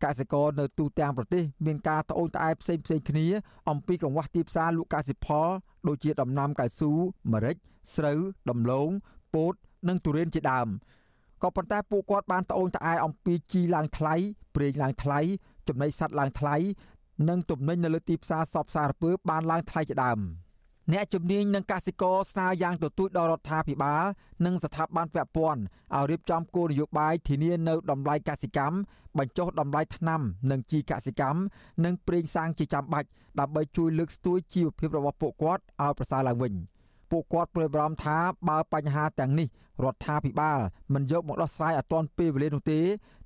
[0.04, 3.28] កសិករនៅទូទាំងប្រទេសមានការត្អូញត្អែផ្សេងផ្សេងគ្នា
[3.70, 5.48] អំពីកង្វះទីផ្សារលក់កសិផល
[5.88, 6.92] ដូចជាដំណាំកៅស៊ូ
[7.34, 7.56] ម្រេច
[7.96, 8.20] ស្រូវ
[8.50, 8.90] ដំឡូង
[9.36, 9.54] ពោត
[9.88, 10.68] និងទុរេនជាដើម
[11.44, 14.16] ក៏ប៉ុន្តែពួកគាត់បានត្អូញត្អែអំពីជីឡើងថ្លៃ
[14.56, 15.20] ប្រេងឡើងថ្លៃ
[15.68, 16.56] ចំណីសត្វឡើងថ្លៃ
[17.30, 20.20] និងទំនិញនៅលើទីផ្សារសពសារពើបានឡើងថ្លៃជាដើម
[20.94, 24.04] អ្នកជំនាញនិងកសិករស្នើយ៉ាងទទូចដល់រដ្ឋាភិបាល
[24.46, 25.62] និងស្ថាប័នពាក់ព័ន្ធ
[25.96, 28.78] ឲ្យរៀបចំគោលនយោបាយធានានៅតម្លៃកសិកម្ម
[29.18, 30.22] បញ្ចុះតម្លៃថ្នាំ
[30.52, 31.40] និងជីកសិកម្ម
[31.86, 33.10] និងប្រេងសាំងជាចាំបាច់
[33.40, 36.54] ដើម្បីជួយលើកស្ទួយជីវភាពរបស់ពួកគាត់ឲ្យប្រសើរឡើងវិញ
[37.12, 38.18] ពួកគាត់ព្រួយបារម្ភថា
[38.50, 39.48] បើបញ្ហាទាំងនេះ
[39.84, 40.60] រដ្ឋាភិបាល
[40.94, 42.80] មិនយកមកដោះស្រាយឲ្យទាន់ពេលវេលានោះទេ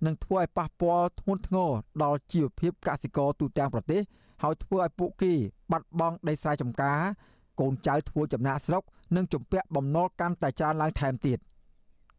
[0.06, 1.72] នឹងធ្វើឲ្យប៉ះពាល់ធ្ងន់ធ្ងរ
[2.04, 4.02] ដល់ជីវភាពកសិករទូទាំងប្រទេស
[4.44, 5.34] ហើយធ្វើឲ្យពួកគេ
[5.72, 7.00] បាត់បង់ដីស្រែចម្ការ
[7.60, 8.84] កូនចៅធ្វើចំណាក់ស្រុក
[9.16, 11.40] និងជំពាក់បំណុលកាន់តែច្រើនឡើងថែមទៀត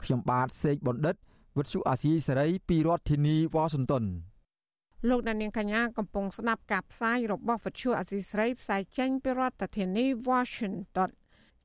[0.02, 1.14] ខ្ញុំបាទសេកបណ្ឌិត
[1.56, 4.04] វិទ្យុអាស៊ីសេរីពីរដ្ឋធានីវ៉ាស៊ីនតោន
[5.08, 11.08] លោកដានៀងកញ្ញាកំពុងស្ដាប់ការផ្សាយរបស់វិទ្យុអាស៊ីសេរីផ្សាយចេញពីរដ្ឋធានី Washington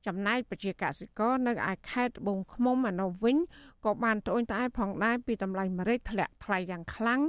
[0.06, 3.36] ចំណែកប្រជាកសិករនៅឯខេត្តត្បូងឃ្មុំឯនោះវិញ
[3.84, 7.20] ក៏បានត្អូញត្អែផងដែរពីតម្លៃម្រេចធ្លាក់ថ្លៃយ៉ាងខ្លាំង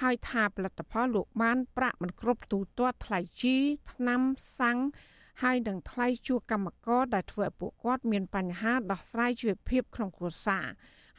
[0.00, 3.56] ហើយថាផលិតផលលក់បានប្រាក់មិនគ្រប់ទូទាត់ថ្លៃជី
[3.92, 4.20] ថ្នាំ
[4.60, 4.78] សាំង
[5.42, 10.66] ហើយនឹងថ្លៃជួកម្មករដែលធ្វើឲ្យពួកគាត់មានបញ្ហាដោះស្រាយជីវភាពក្នុងគ្រួសារ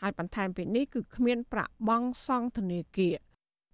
[0.02, 3.18] ហើយបន្ថែមពីនេះគឺគ្មានប្រាក់បង់សងធនាគារ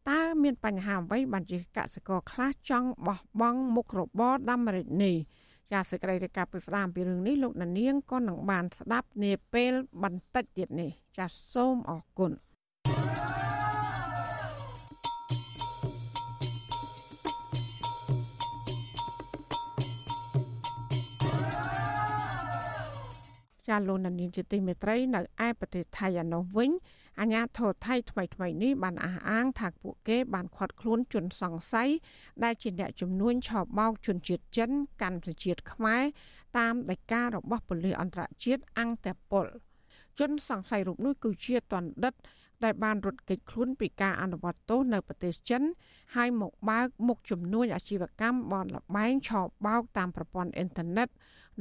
[0.10, 5.16] តើមានបញ្ហាអ្វីបានជាកសិករខ្លះចង់បោះបង់មុខរបរដាំម្រេចនេះ
[5.72, 12.32] ចាសសេចក្តីរាយការណ៍ពីស្ដាមពីរឿងនេះលោកណានៀងក៏នឹងបានស្ដាប់នាពេលបន្តិចទៀតនេះចាសសូមអរគុណ
[23.70, 26.72] ចាលោកនាងជាទីមេត្រីនៅឯប្រទេសថៃឯនោះវិញ
[27.20, 31.89] អាញាធរថៃថ្មីថ្មីនេះបានអះអាងថាពួកគេបានខាត់ខ្លួនជនសង្ស័យ
[32.43, 36.03] ដែលជាអ្នកជំនួញឆោបោកជនជាតិចិនកាន់សជាតិខ្មែរ
[36.57, 39.45] តាមដីការបស់ប៉ូលីសអន្តរជាតិអង្គតពល
[40.20, 42.13] ជនសង្ស័យរូបនោះគឺជាតណ្ឌិត
[42.63, 45.61] ដែលបានរត់គេចខ្លួនពីការអនុវត្តទោសនៅប្រទេសចិន
[46.15, 51.09] ហើយមកបើកមុខជំនួញអាជីវកម្មបនលបែងឆោបោកតាមប្រព័ន្ធអ៊ីនធឺណិត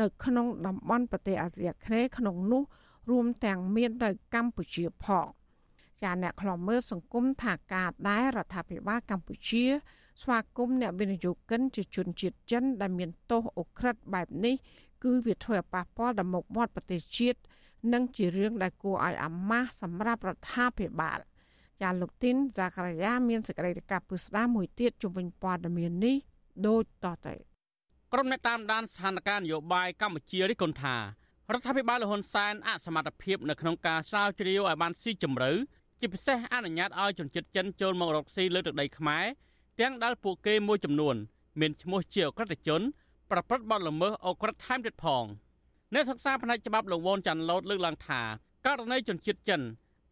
[0.01, 2.63] នៅក្នុងតំបន់ប្រទេសអាស៊ីអាគ្នេយ៍ក្នុងនោះ
[3.11, 5.27] រួមទាំងមាននៅកម្ពុជាផង
[6.03, 9.65] ចាអ្នកខ្លំមើលសង្គមថាការដែលរដ្ឋាភិបាលកម្ពុជា
[10.23, 14.55] ស្វាគមន៍អ្នកវិនិយោគិនជាជនជាតិចិន ដែលមានទោសអូក្រិដ្ឋបែបនេះ
[15.05, 17.39] គឺវាធ្វើឲ្យប៉ះពាល់ដល់មុខមាត់ប្រទេសជាតិ
[17.93, 21.19] និងជារឿងដែលគួរឲ្យអាម៉ាស់សម្រាប់រដ្ឋាភិបាល
[21.83, 26.17] ចាលោកទីនザការីយ៉ាមានសេចក្តីរាយការណ៍ពុស្ដាមួយទៀតជំវិញព័ត៌មាននេះ
[26.67, 27.35] ដូចតទៅ
[28.13, 35.51] ក្រុមអ្នកតាមដានស្ថានភាពនយោបាយកម្ពុជារិះគន់ថារដ្ឋាភិបាលលហ៊ុនសែនអសមត្ថភាពនៅក្នុងការស្រាវជ្រាវឲ្យបានស៊ីជម្រៅ
[36.01, 39.25] ជាពិសេសអនុញ្ញាតឲ្យជនជាតិចិនចូលមករកស៊ីលើទឹកដីខ្មែរ
[39.81, 41.17] ទាំងដែលពួកគេមួយចំនួន
[41.61, 42.83] មានឈ្មោះជាអក្រិតជន
[43.31, 45.25] ប្រព្រឹត្តបទល្មើសអក្រិតថែមទៀតផង
[45.95, 48.21] អ្នកសិក្សាផ្នែកច្បាប់លោកវ៉ុនចាន់ឡូតលើកឡើងថា
[48.67, 49.63] ករណីជនជាតិចិន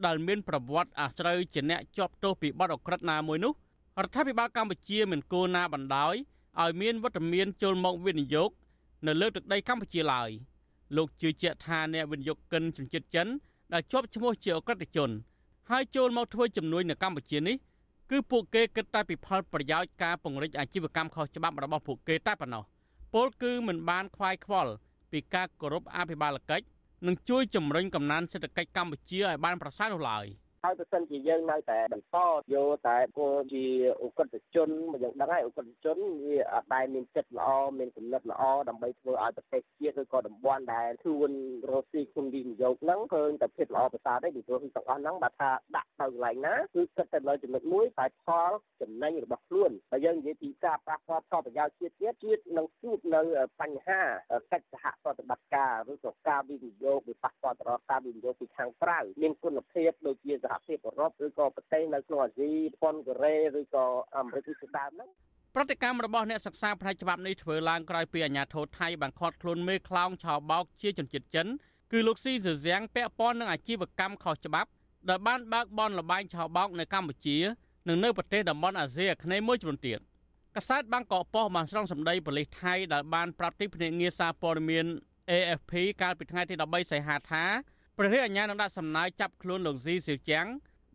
[0.06, 3.52] ដែលមានប្រវត្តិអាស្រូវជាអ្នកជាប់ទោសពីបទអក្រិតណាមួយនោះ
[4.02, 6.14] រដ្ឋាភិបាលកម្ពុជាមិនគួរណាបណ្ដោយ
[6.62, 8.50] ឲ្យមានវត្តមានចូលមកវិនិយោគ
[9.06, 10.30] នៅលើទឹកដីកម្ពុជាឡើយ
[10.96, 13.28] លោកជឿជាក់ថាអ្នកវិនិយោគិនជនជាតិចិន
[13.72, 15.10] ដែលជាប់ឈ្មោះជាអក្រិតជន
[15.70, 17.56] ហើយចូលមកធ្វើជំនួយនៅកម្ពុជានេះ
[18.10, 22.64] គឺពួកគេគិតតែពីផលប្រយោជន៍ការពង្រីកអាជីវកម្មខុសច្បាប់របស់ពួកគេតែប៉ុណ្ណោះ
[23.14, 24.72] ពលគឺមិនបានខ្វាយខ្វល់
[25.12, 26.66] ពីការគោរពអភិបាលកិច្ច
[27.06, 30.26] និងជួយជំរុញកំណើនសេដ្ឋកិច្ចកម្ពុជាឲ្យបានប្រសើរនោះឡើយ។
[30.66, 32.16] ហើយបើសិនជាយើងនៅតែបន្ត
[32.54, 33.64] យកតែគោលជា
[34.02, 34.68] អ ுக ្រិតជន
[35.02, 37.48] យើងដឹងហើយអ ுக ្រិតជនវាអត់ដែលមានចិត្តល្អ
[37.78, 41.30] មានគំនិតល្អដើម្បីធ្វើឲ្យប្រទេសជាតិឬក៏តំបន់ដែលខ្លួន
[41.70, 48.50] រស់ស៊ីគុំវិនិយោគហ្នឹងឃើញតែភាពល្អប្រសើរទេពីព្រោះទាំងអស់ហ្នឹងបើថាដាក់ទៅកន្លែងណាគឺគិតតែលើចំណុចមួយតែផល
[48.82, 53.22] ចំណេញរបស់ខ្លួនបើយើងនិយាយពីការប៉ះពាល់ផលប្រយោជន៍ជាតិជាតិជាតិនឹងជួបនៅ
[53.60, 54.00] បញ្ហា
[54.52, 63.84] កិច្ចសហប្រតិបត្តិការឬក៏ការវិនិយោគវាប៉ះពាល់ទៅដល់ការវិនិយោគពីខាងក្រៅមានគុណភាពដូចជាសហភាពអឺរ៉ុបឬក៏ប្រទេសនៅក្នុងអាស៊ីជប៉ុនកូរ៉េឬក៏
[64.16, 65.10] អាមេរិកជាដើមហ្នឹង
[65.54, 71.46] ប្រតិកម្មរបស់អ្នកសិក្សាផ្នែកច្បាប់នេះធ្វើឡើងក្រោយពីអាជ្ញាធរថៃបានឃាត់ខ្លួនមេខ្លោងឆោបោកជាជនជាតិចិន
[71.92, 74.68] គឺលោកស៊ីស៊ឺហ្សាំងពាក់ព័ន្ធនឹងអាជីវកម្មខុសច្បាប់
[75.08, 77.38] ដែលបានបើកបនលបែងឆោបោកនៅកម្ពុជា
[77.88, 79.98] និងនៅប្រទេសតំបន់អាស៊ីអាគ្នេយ៍មួយចំនួនទៀត
[80.56, 84.86] កាសែតបាងកកប៉ុស្តិ៍បានស្រង់សម្ដីប៉ូលីសថៃដែលបានប្រាប់ទីភ្នាក់ងារសារព័ត៌មាន
[85.30, 87.44] AFP កាលពីថ្ងៃទី13សីហាថា
[87.98, 90.46] ព្រះរាជអាជ្ញានឹងដាក់សំណើចាប់ខ្លួនលោកស៊ីស៊ឺជាង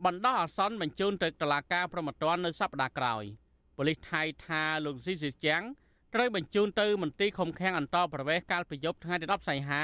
[0.05, 3.23] បណ្ដោះអាសន្នបញ្ជូនទៅតុលាការប្រមត្តននៅសប្តាហ៍ក្រោយ
[3.77, 5.61] ប៉ូលីសថៃថាលោកស៊ីស៊ីជាង
[6.13, 9.83] ត្រូវបញ្ជូនទៅមន្ទីរឃុំឃាំងអន្តរប្រវេសន៍កាលពីយប់ថ្ងៃទី10សីហា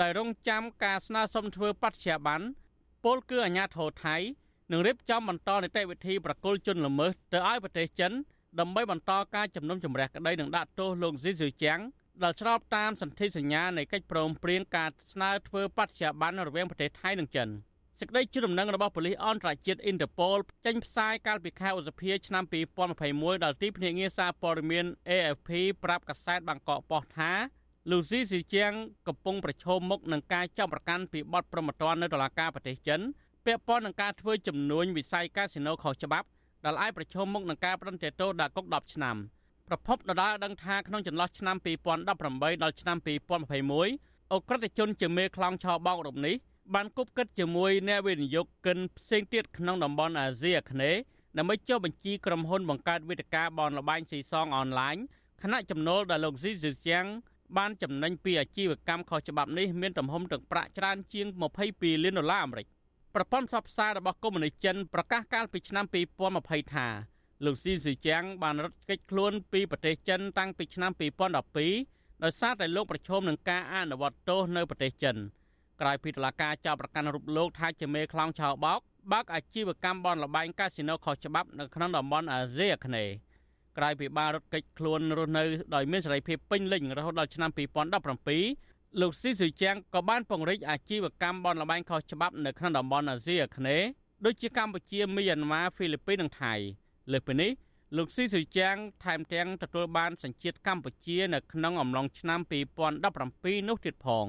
[0.00, 2.44] ដោយរងចាំការស្នើសុំធ្វើបទជាប័ណ្ណ
[3.04, 4.16] ពលគឺអាញាធរថៃ
[4.72, 8.12] នឹងរៀបចំបន្តនីតិវិធីប្រគល់ជនល្មើសទៅឲ្យប្រទេសចិន
[8.60, 11.78] ដើម្បីបន្តការជំនុំជម្រះក្តីនឹងដាក់ទោសលោកស៊ីស៊ូជាង
[12.22, 17.48] ដែលស្របតាមសន្ធិសញ្ញានៃកិច្ចព្រមព្រៀងការស្នើធ្វើបទជាប័ណ្ណរវាងប្រទេសថៃនិងចិន។
[18.00, 22.44] សេចក្តីជូនដំណឹងរបស់ប៉ូលីសអន្តរជាតិ Interpol ចេញផ្សាយកាលពីខែឧសភាឆ្នាំ
[22.92, 25.50] 2021ដល់ទីភ្នាក់ងារសារព័ត៌មាន AFP
[25.84, 27.32] ប្រាប់កាសែតបាងកកប៉ុស្តិ៍ថា
[27.90, 28.72] លោកស៊ីស៊ីជាង
[29.08, 33.00] កំពុងប្រឈមមុខនឹងការចាប់ប្រកាន់ពីបទប្រមទ័ននៅតុលាការប្រទេសចិន
[33.46, 36.26] ពាក់ព័ន្ធនឹងការធ្វើចំនួនវិស័យកាស៊ីណូខុសច្បាប់
[36.64, 39.16] ដែលអាចប្រឈមមុខនឹងការបដិសេធទោសដាក់គុក10ឆ្នាំ
[39.72, 46.34] ប្រពន្ធដដាលដឹងថាក្នុងចន្លោះឆ្នាំ2018ដល់ឆ្នាំ2021អ ுக ្រិតជនជាមេខ្លោងឆោបោករូបនេះ
[46.74, 51.00] បានគប់គិតជាមួយអ្នកវិនិយោគិនផ្សេងទៀតក្នុងតំបន់អាស៊ីអាគ្នេយ៍
[51.36, 54.96] ដើម្បីចុះបញ្ជីក្រុមហ៊ុនបង្កើតវេទិកាបនលបែងស៊ីសងអនឡាញ
[55.42, 57.04] ខណៈចំណូលដែលលោកស៊ីស៊ឺជាង
[57.56, 61.26] បានចំណេញពីអាជីវកម្មខុសច្បាប់នេះមានទំហំទឹកប្រាក់ច្រើនជាង
[61.66, 62.66] 22លានដុល្លារអាមេរិក
[63.14, 65.84] ប្រព័ន្ធផ្សព្វផ្សាយរបស់កុម្មុយនីសចិនប្រកាសកាលពីឆ្នាំ
[66.30, 67.11] 2020ថា
[67.44, 70.90] លោកស៊ីស៊ឺជាងបានរត់គេចខ្លួនពីប្រទេសចិនតាំងពីឆ្នាំ
[71.56, 75.16] 2012ដោយសារតែលោកប្រឈមនឹងការអនុវត្តទោសនៅប្រទេសចិន
[75.80, 78.80] ក្រោយពីតុលាការចោទប្រកាន់រូបលោកថាជាមេខ្លោងឆោបោក
[79.12, 83.12] បើកអាជីវកម្មបនលបែងកាស៊ីណូខុសច្បាប់នៅក្នុងតំបន់អាស៊ីអាគ្នេយ៍
[83.78, 87.50] ក្រោយពីបានរត់គេចខ្លួនរស់នៅដោយមានសេរីភាពពេញលេញរហូតដល់ឆ្នាំ
[88.26, 93.86] 2017លោកស៊ីស៊ុយជាងក៏បានពង្រីកអាជីវកម្មបនលបែងខុសច្បាប់នៅក្នុងតំបន់អាស៊ីអាគ្នេយ៍
[94.24, 96.54] ដូចជាកម្ពុជាមីយ៉ាន់ម៉ាហ្វីលីពីននិងថៃ
[97.10, 97.50] លើសពីនេះ
[97.96, 102.40] លោកស៊ីស៊ុយជាងថែមទាំងទទួលបានសញ្ជាតិកម្ពុជានៅក្នុងអំឡុងឆ្នាំ
[103.02, 104.26] 2017នោះទៀតផង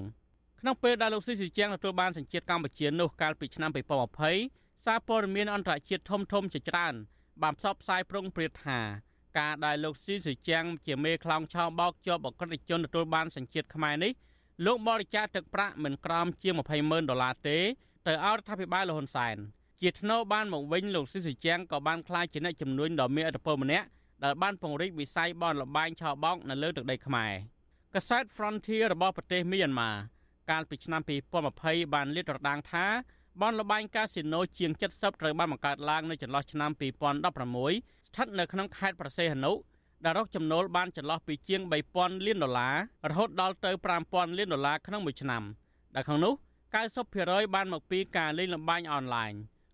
[0.59, 3.69] ក្នុងពេលដែលលោកស៊ីស៊ុយជាងទទួលបានសញ្ជាតិកម្ពុជានោះកាលពីឆ្នាំ
[4.27, 6.93] 2020សារព័ត៌មានអន្តរជាតិធំធំជាច្រើន
[7.41, 8.79] បានផ្សព្វផ្សាយប្រុងប្រៀបថា
[9.39, 14.11] ការដែលលោកស៊ីសុជាងជាមេខ្លោងឆោបោកជាប់អក្រិតជនទទួលបានសញ្ជាតិខ្មែរនេះ
[14.65, 17.57] លោកបរិច្ចាគទឹកប្រាក់មិនក្រោមជាង20ម៉ឺនដុល្លារទេ
[18.07, 19.37] ទៅឲ្យរដ្ឋាភិបាលលហ៊ុនសែន
[19.85, 23.87] ជាថ្នូរបានមកវិញលោកស៊ីសុជាងក៏បានក្លាយជាអ្នកជំនួញដ៏មានឥទ្ធិពលម្នាក់
[24.23, 27.31] ដែលបានពង្រីកវិស័យបនលបែងឆោបោកនៅលើទឹកដីខ្មែរ
[27.93, 29.91] កាសែត Frontier របស់ប្រទេសមីយ៉ាន់ម៉ា
[30.51, 31.01] កាលពីឆ្នាំ
[31.47, 32.85] 2020បានលាតត្រដាងថា
[33.41, 39.53] បនលបែងកាស៊ីណូជាង70ត្រូវបានបង្កើតឡើងនៅចន្លោះឆ្នាំ2016ស្ថិតនៅក្នុងខេត្តប្រសេះហនុ
[40.03, 41.61] ដែលរកចំណូលបានចន្លោះពីជាង
[41.93, 42.75] 3000លានដុល្លារ
[43.09, 43.71] រហូតដល់ទៅ
[44.05, 45.43] 5000លានដុល្លារក្នុងមួយឆ្នាំ
[45.95, 46.33] ដែលក្នុងនោះ
[46.93, 49.33] 90%បានមកពីការលេងល្បែងអនឡាញ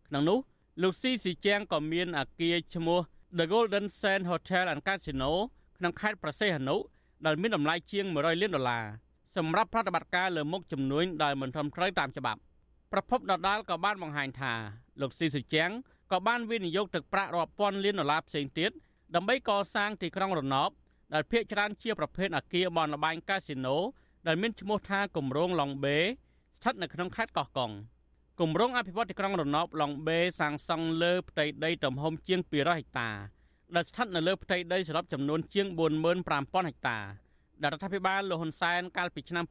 [0.09, 0.39] ក្នុងនោះ
[0.81, 2.99] លោកស៊ីស៊ីជាងក៏មានអាគារឈ្មោះ
[3.37, 5.31] The Golden Sand Hotel and Casino
[5.77, 6.75] ក្នុងខេត្តប្រសេះហនុ
[7.25, 8.85] ដែលមានតម្លៃជាង100លានដុល្លារ
[9.37, 12.39] សម្រាប់ប្រតិបត្តិការលើមុខជំនួញដែលមិនត្រឹមត្រូវតាមច្បាប់
[12.91, 14.53] ប្រពន្ធដដាលក៏បានបង្ហាញថា
[15.01, 15.69] លោកស៊ីសុជាង
[16.11, 18.71] ក៏បានវិនិយោគទឹកប្រាក់រាប់ពាន់លានដុល្លារផ្សេងទៀត
[19.15, 20.69] ដើម្បីកសាងទីក្រុងរណប
[21.13, 23.77] ដែលភាគច្រើនជាប្រភេទអគារបនលបែងកាស៊ីណូ
[24.27, 27.71] ដែលមានឈ្មោះថាគម្រោងឡុងបេស្ថិតនៅក្នុងខេត្តកោះកុង
[28.43, 33.09] គម្រោងអភិវឌ្ឍទីក្រុងរណបឡុងបេសាងសង់លើផ្ទៃដីទំហំជាង200ហិកតា
[33.75, 35.67] ដែលស្ថិតនៅលើផ្ទៃដីសរុបចំនួនជាង
[36.17, 36.97] 45000ហិកតា
[37.61, 39.45] ដែលរដ្ឋាភិបាលលោកហ៊ុនសែនកាលពីឆ្នាំ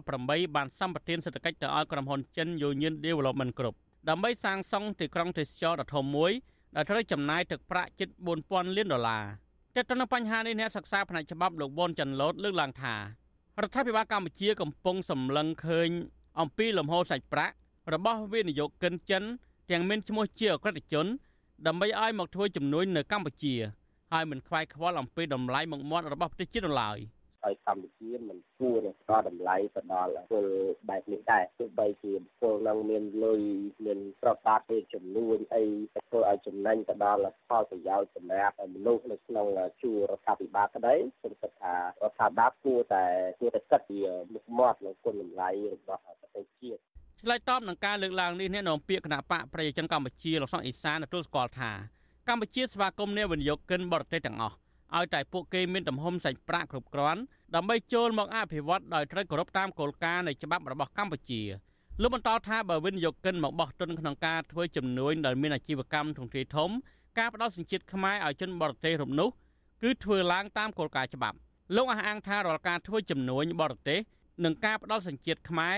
[0.00, 3.74] 2018បានសម្បទានសេដ្ឋកិច្ចទៅឲ្យក្រុមហ៊ុនចិន Union Development Group
[4.08, 6.32] ដើម្បីសាងសង់ទីក្រុងទេសចរដ៏ធំមួយ
[6.76, 8.08] ដែលត្រូវចំណាយទឹកប្រាក់ជិត
[8.42, 9.24] 4000លានដុល្លារ
[9.74, 13.00] តែទៅនឹងបញ្ហានេះអ្នកសិក្សាផ្នែកច្បាប់លោកវ៉ុនចាន់ឡូតលើកឡើងថារ
[13.68, 15.88] ដ្ឋាភិបាលកម្ពុជាកំពុងសម្លឹងឃើញ
[16.40, 17.54] អំពីលំហូរសាច់ប្រាក់
[17.94, 19.22] របស់វិនិយោគិនចិន
[19.70, 21.06] ទាំងមានឈ្មោះជាអក្រិតជន
[21.66, 23.54] ដើម្បីឲ្យមកធ្វើជំនួញនៅកម្ពុជា
[24.12, 26.98] ហើយមិនខ្វាយខ្វល់អំពីតម្លៃមុខមាត់របស់ប្រទេសជាតិឡើយ។
[27.46, 30.46] ឲ្យកម្ពុជាមិនគួរនឹងផ្ដល់តម្លៃទៅដល់ពល
[30.88, 33.40] បែបនេះដែរទោះបីជាពលនឹងមានលុយ
[33.86, 35.64] មានប្រកាសពេលចំនួនអី
[35.94, 39.46] ទៅធ្វើឲ្យចំណេញទៅដល់ផលប្រយោជន៍សម្រាប់មនុស្សនៅក្នុង
[39.82, 43.04] ជួររដ្ឋាភិបាលក្តីខ្ញុំគិតថារដ្ឋាភិបាលគួរតែ
[43.40, 43.98] គួរតែគិតពី
[44.32, 46.80] មុខមាត់និងគុណតម្លៃរបស់ប្រទេសជាតិ
[47.20, 51.70] ឆ្លើយតបនឹងការលើកឡើងនេះអ្នកនាំពាក្យគណៈបកប្រជាជនកម្ពុជាលោកសុកអេសានទទួលស្គាល់ថា
[52.28, 54.56] កម្ពុជាស្វាគមន៍អ្នកវិនិយោគិនបរទេសទាំងអស់
[54.96, 57.20] ឲ្យតែពួកគេមានទំហំសាច់ប្រាក់គ្រប់គ្រាន់
[57.54, 61.42] ដើម្បីចូលមកអភិវឌ្ឍដោយត្រូវគោរពតាមគោលការណ៍នៃច្បាប់របស់កម្ពុជា
[62.02, 66.70] លោកបន្តថាបើវិនិយោគិនមកបោះទុនក្នុងការធ្វើជំនួញដល់មានអាជីវកម្មទ្រង់ទ្រាយធំ
[67.18, 69.28] ការផ្ដល់សញ្ជាតិខ្មែរឲ្យជនបរទេសរំនោះ
[69.82, 71.36] គឺធ្វើឡើងតាមគោលការណ៍ច្បាប់
[71.76, 74.00] លោកអះអាងថារាល់ការធ្វើជំនួញបរទេស
[74.44, 75.76] និងការផ្ដល់សញ្ជាតិខ្មែរ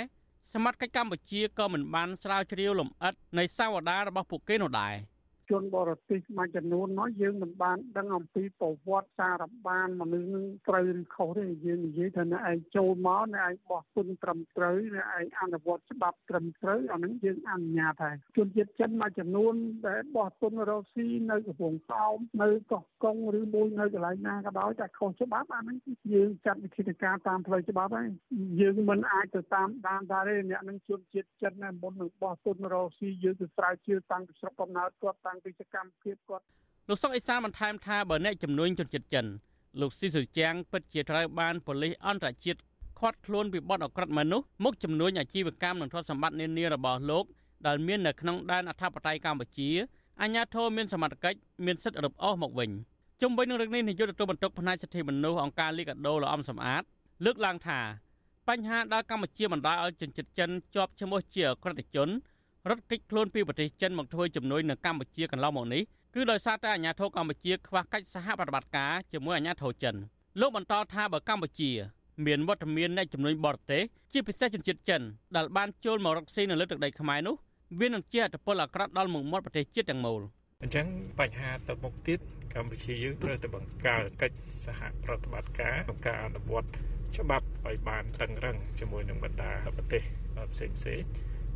[0.52, 4.94] សមត្ថកិច្ចកម្ពុជាក៏មិនបានស្រាវជ្រាវលម្អិតនៃសាវតារបស់ពួកគេនោះដែរ។
[5.50, 19.54] ជនបរទេសមួយចំនួននោះយើងមិនបានដឹងអំពីប្រវត្តិសារបានមនុស្សនឹងត្រូវឬខុសទេយើងនិយាយថាអ្នកឯងចូលមកអ្នកឯងបោះទុនត្រឹមត្រូវអ្នកឯងអនុវត្តច្បាប់ត្រឹមត្រូវអានឹងយើងអនុញ្ញាតហើយជនជាតិចិនមួយចំនួន
[19.86, 25.78] ដែលបោះទុនរកស៊ីនៅកំពង់សោមនៅកោះកុងឬមួយនៅកន្លែងណាក៏ដោយតែខុសច្បាប់អានឹង
[26.14, 28.08] យើងចាត់វិធានការតាមផ្លូវច្បាប់ហើយ
[28.60, 36.44] យើងមិនអាចទៅតាមដានដែរទេអ្នកនឹងជនជាតិចិនមុននឹងបោះទុនរកស៊ីយើងទៅស្រាវជ្រាវតាំងពីស្រុកកំណើតគាត់តាំងពីសកម្មភាពគាត់
[36.88, 39.26] លោកសុកអេសានបន្ថែមថាបើអ្នកជំនួញជនជាតិចិន
[39.80, 42.60] លោកស៊ីសុជាងពិតជាត្រូវបានប៉ូលីសអន្តរជាតិ
[42.98, 47.24] ឃាត់ខ្លួនពីបទអក្រិតមនុស្សមុខជំនួញអាជីវកម្មនិងទ្រព្យសម្បត្តិនានារបស់លោក
[47.66, 49.70] ដែលមាននៅក្នុងដែនអធិបតេយ្យកម្ពុជា
[50.22, 52.70] អាញាធរមានសមត្ថកិច្ចមានសិទ្ធិរឹបអូសមកវិញ
[53.20, 56.82] ជុំវិញនឹងរឿងនេះនាយកទទួលបន្ទុកផ្នែកសិទ្ធិមនុស្សអង្គការលីកាដូលោកអំសំអាត
[57.24, 57.80] លើកឡើងថា
[58.48, 62.08] បញ្ហាដែលកម្ពុជាបណ្ដាលឲ្យជនជាតិចិនជាប់ឈ្មោះជាអក្រិតជន
[62.70, 65.82] រត់គេចខ្លួនពីប្រទេសចិនមកធ្វើជំនួយនៅកម្ពុជាកន្លងមកនេះ
[66.14, 69.94] គឺដោយសារតែអាញាធរកម្ពុជាខ្វះកិច្ចសហប្រតិបត្តិការជាមួយអាញាធរចិន
[70.40, 71.70] លោកបន្តថាបើកម្ពុជា
[72.26, 73.82] មានវត្តមានអ្នកជំនួយបរទេស
[74.12, 75.02] ជាពិសេសជនជាតិចិន
[75.36, 77.34] ដែលបានចូលមករកស៊ីនៅលើទឹកដីខ្មែរនោះ
[77.80, 80.20] វានឹងជាអត្តពលអាក្រក់ដល់មុខមាត់ប្រទេសជាតិទាំងមូល
[80.62, 80.86] អញ្ចឹង
[81.20, 82.18] បញ្ហាទៅមុខទៀត
[82.54, 84.36] កម្ពុជាយើងត្រូវតែបង្កើតកិច្ច
[84.66, 86.68] សហប្រតិបត្តិការក្នុងការអនុវត្ត
[87.16, 90.02] ច្បាប់ឲ្យបានតឹងរឹងជាមួយនឹងបណ្ដាប្រទេស
[90.52, 91.02] ផ្សេងផ្សេង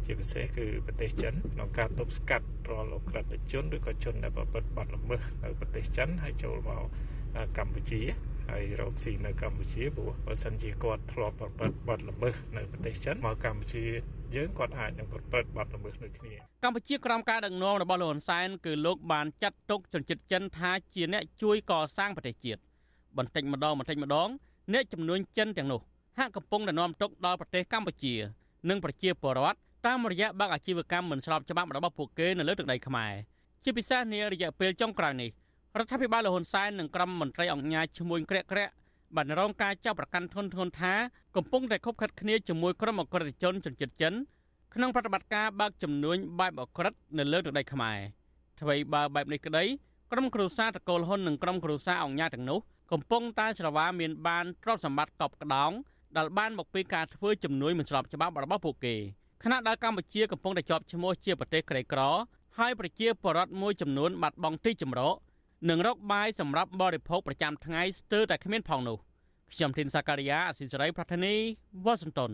[0.07, 6.83] ជាពិសេសគឺប្រទេសចិនក្នុងការទប់ស្កាត់រាល់អក្រិតជនឬក៏ជនដែលប្រព្រឹត្តបទល្មើសនៅប្រទេសចិនហើយចូលមក
[7.59, 8.03] កម្ពុជា
[8.51, 13.85] ហើយរកស៊ីនៅកម្ពុជាព្រោះបើសិនជាគាត់ធ្លាប់ប្រព្រឹត្តបទល្មើសនៅប្រទេសចិនមកកម្ពុជា
[14.37, 16.35] យើងគាត់អាចនឹងប្រព្រឹត្តបទល្មើសដូចគ្នា
[16.65, 22.61] កម្ពុជាក្រោមការដឹកនាំរបស់លោកហ៊ុនសែនគឺលោកបានចាត់ទុកជនជាតិចិនថាជាអ្នកជួយកសាងប្រទេសជាតិ
[23.19, 24.29] បន្តិចម្ដងបន្តិចម្ដង
[24.73, 25.81] អ្នកចំនួនចិនទាំងនោះ
[26.19, 28.15] ហាក់កំពុងតែនាំទុកដល់ប្រទេសកម្ពុជា
[28.69, 33.13] និងប្រជាពលរដ្ឋ តាមរយៈបើកអាជីវកម្មមិនស្របច្បាប់របស់ពួកគេនៅលើទឹកដីខ្មែរ
[33.65, 35.31] ជាពិសេសនារយៈពេលចុងក្រោយនេះ
[35.79, 38.73] រដ្ឋាភិបាលលហ៊ុនសែននិងក្រុមមន្ត្រីអង្គការឈ្មួញក្រាក់ក្រាក់
[39.17, 40.95] បានរងការចាប់ប្រកាន់ធនធ្ងន់ថា
[41.37, 44.15] កំពុងតែខົບខិតគ្នាជាមួយក្រុមអក្រិតជនជនជាតិចិន
[44.75, 47.99] ក្នុងប្រតិបត្តិការបើកចំនួនបែបអក្រិតនៅលើទឹកដីខ្មែរ
[48.61, 49.65] អ្វីបើបែបនេះក្តី
[50.13, 52.59] ក្រុមគ្រួសារតកូលហ៊ុននិងក្រុមគ្រួសារអង្គញាទាំងនោះ
[52.93, 55.71] កំពុងតែច្រវាមានបានទ្រព្យសម្បត្តិកប់ក្តោង
[56.17, 58.97] ដែលបានមកពីការធ្វើជំនួយមិនស្របច្បាប់របស់ពួកគេ
[59.43, 62.01] ខណៈដែលកម្ពុជាកំពុងតែជាប់ឈ្មោះជាប្រទេសក្រីក្រ
[62.59, 65.15] ហើយប្រជាពលរដ្ឋមួយចំនួនបាត់បង់ទីជម្រក
[65.71, 68.97] និងរកបាយសម្រាប់បរិភោគប្រចាំថ្ងៃស្ទើរតែគ្មានផងនោះ
[69.53, 71.35] ខ្ញុំធីនសាការីយ៉ាអស៊ីសេរីប្រធានី
[71.85, 72.33] វ៉ាស៊ីនតោន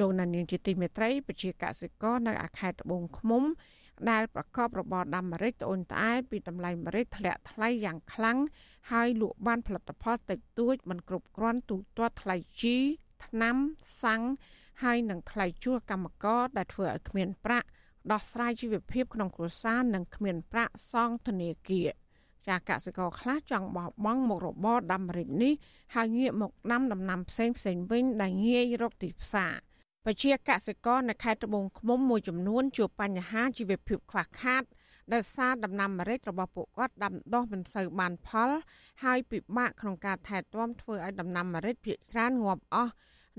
[0.00, 3.42] លោកណានៀងជាទីមេត្រីប្រជាកសិករនៅអាខេត្តត្បូងឃ្មុំ
[4.10, 8.38] ដែលប្រកបរបរដាំម្រេចត្អូញត្អែពីតម្លៃម្រេចធ្លាក់ថ្លៃយ៉ាងខ្លាំង
[8.92, 12.76] ហើយលក់បានផលិតផលតិចតួចមិនគ្រប់គ្រាន់ទូទាត់ថ្លៃជី
[13.26, 13.56] ថ្នាំ
[14.04, 14.22] សាំង
[14.82, 17.68] ហើយនឹងថ្លៃជួលកម្មករដែលធ្វើឲ្យគ្មានប្រាក់
[18.12, 21.88] ដោះស្រាយជីវភាពក្នុងគ្រួសារនិងគ្មានប្រាក់សងធនាគារ
[22.48, 25.52] ចាកសិករខ្លះចង់បោះបង់មុខរបរដាំម្រេចនេះ
[25.94, 29.54] ហើយងាកមកដាំដំណាំផ្សេងផ្សេងវិញដែលងាយរកទីផ្សារ
[30.08, 34.62] ប្រជាកសិករនៅខេត្តត្បូងឃ្មុំមួយចំនួនជួបបញ្ហាជីវភាពខ្វះខាត
[35.12, 38.50] ដោយសារដំណាំម្រេចរបស់ពួកគាត់ដាំដុះមិនសូវបានផល
[39.04, 42.92] ហើយពិបាកក្នុងការថែទាំធ្វើឲ្យដំណាំម្រេចភាគច្រើនងាប់អស់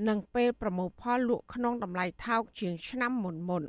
[0.08, 3.64] និងពេលប្រមូលផលលក់ក្នុងតម្លៃថោកជាងឆ្នាំមុនមុន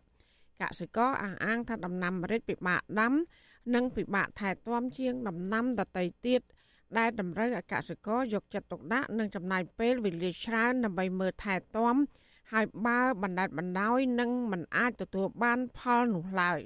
[0.63, 3.13] កសិករអះអាងថាដំណាំម្រេចពិបាកដាំ
[3.75, 6.41] និងពិបាកថែទាំជាងដំណាំដទៃទៀត
[6.99, 11.97] ដែលតម្រូវឲ្យកសិករយកចិត្តទុកដាក់និងចំណាយពេលវេលាច្រើនដើម្បីមើលថែទាំ
[12.53, 16.61] ហើយបើបណ្ដេតបណ្ដោយនឹងមិនអាចទទួលបានផលនោះឡើយ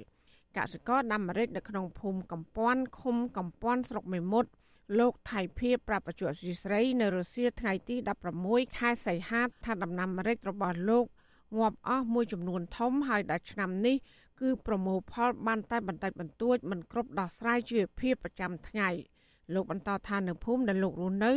[0.57, 4.49] កសិករដាំម្រេចនៅក្នុងភូមិកំពាន់ឃុំកំពាន់ស្រុកមេមត់
[4.99, 7.95] លោកថៃភៀបប្រាប់បច្ចុប្បន្នស្រីនៅរុស្ស៊ីថ្ងៃទី
[8.37, 11.05] 16ខែសីហាថាដំណាំម្រេចរបស់លោក
[11.57, 13.95] ងាប់អស់មួយចំនួនធំហើយដល់ឆ្នាំនេះ
[14.41, 18.89] គឺប្រមូលផលបានតែបន្តិចបន្តួចមិនគ្រប់ដោះស្រាយជីវភាពប្រចាំថ្ងៃ
[19.53, 21.33] លោកបន្តថានៅភូមិដែលលោករស់នៅ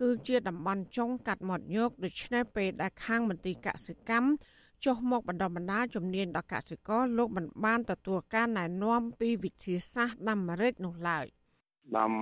[0.00, 4.28] គឺជាតំបន់ចុងកាត់មាត់ញោកដូច្នេះពេលដែលខាងមន្ទីរកសិកម្ម
[4.84, 11.26] ចុះមកបណ្ដុះបណ្ដាលជំនាញដល់កសិករលោកមិនបានទទួលការណែនាំពីវិធីសាស្ត្រដាំម្រេចនោះឡើយ
[11.96, 12.12] ដាំ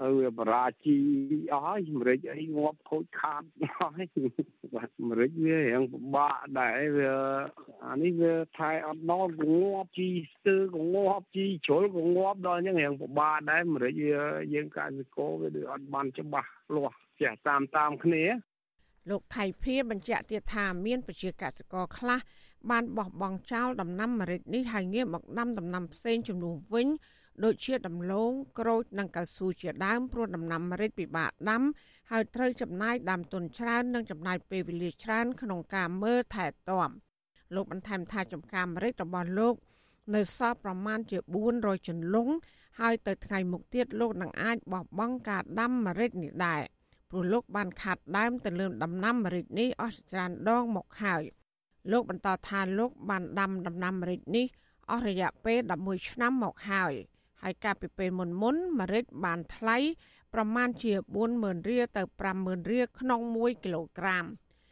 [0.00, 0.96] ទៅវាបរាជី
[1.52, 4.08] អស់ហើយម្រេចអីងាប់ខូចខាតអស់ហើយ
[4.74, 7.12] បាទម្រេចវារៀងពិបាកដែរវា
[7.86, 14.24] អានេះវាថែអត់ដល់ក៏ងាប់ជីស្ទើក៏ងាប់ជីជ្រុលក៏ងាប់ដល់អញ្ចឹងរៀងពិបាកដែរម្រេចវា
[14.54, 18.24] យើងកសិករវាដូចអត់បានច្បាស់លាស់ ចេះតាមតាមគ្នា
[19.10, 22.18] លោកថៃភាបញ្ជាក់ទៀតថាមានប្រជាកសិករខ្លះ
[22.70, 26.88] បានបោះបង់ចោលដំណាំម្រេចនេះហើយងាកមកដាំដំណាំផ្សេងចំនួនវិញ
[27.44, 31.62] ដូចជាដំឡូងក្រូចនិងកៅស៊ូជាដើមព្រោះដំណាំម្រេចពិបាកដាំ
[32.10, 36.90] ហើយត្រូវចំណាយដើមទុនច្រើននិងចំណាយពេលវេលាច្រើនក្នុងការមើលថែទាំ
[37.54, 39.54] លោកបន្ថែមថាចំការម្រេចរបស់លោក
[40.14, 41.18] នៅសល់ប្រមាណជា
[41.52, 42.32] 400ចន្លង់
[42.80, 46.62] ហើយទៅថ្ងៃមុខទៀតលោកនឹងអាចបោះបង់ការដាំម្រេចនេះដែរ
[47.16, 51.22] ព្រោះលោកបានខាត់ដើមទៅលើដំណាំម្រេចនេះអស់ច្រើនដងមកហើយ
[51.92, 54.46] លោកបន្តថាលោកបានដាំដំណាំម្រេចនេះ
[54.90, 56.92] អស់រយៈពេល11ឆ្នាំមកហើយ
[57.42, 59.76] ហើយកាលពីពេលមុនមុនម្រេចបានថ្លៃ
[60.34, 60.92] ប្រមាណជា
[61.30, 62.02] 40000រៀលទៅ
[62.36, 64.24] 50000រៀលក្នុង1គីឡូក្រាម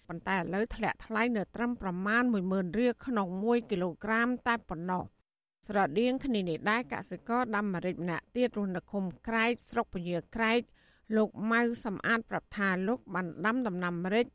[0.09, 5.05] ប៉ុន្តែឥឡូវធ្លាក់ថ្លៃនៅត្រឹមប្រមាណ10000រៀលក្នុង1គីឡូក្រាមតែប៉ុណ្ណោះ
[5.69, 10.61] ស្រដៀងគ្នានេះដែរកសិករដាំម្រេចម្នាក់ទៀតរស់នៅឃុំក្រែកស្រុកពញាក្រែក
[11.17, 14.27] លោកម៉ៅសំអាតប្រាប់ថាលោកបានដាំដំណាំម្រេច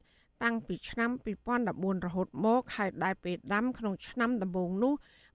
[0.44, 1.12] តាំងពីឆ្នាំ
[1.58, 4.94] 2014រហូតមកហើយដែលពេលដាំក្នុងឆ្នាំដំបូងនោះ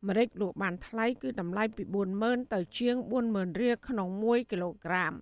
[0.08, 1.82] ម្រេចលក់បានថ្លៃគឺតម្លៃពី
[2.18, 2.96] 40000ទៅជាង
[3.28, 5.12] 40000រៀលក្នុង1គីឡូក្រាម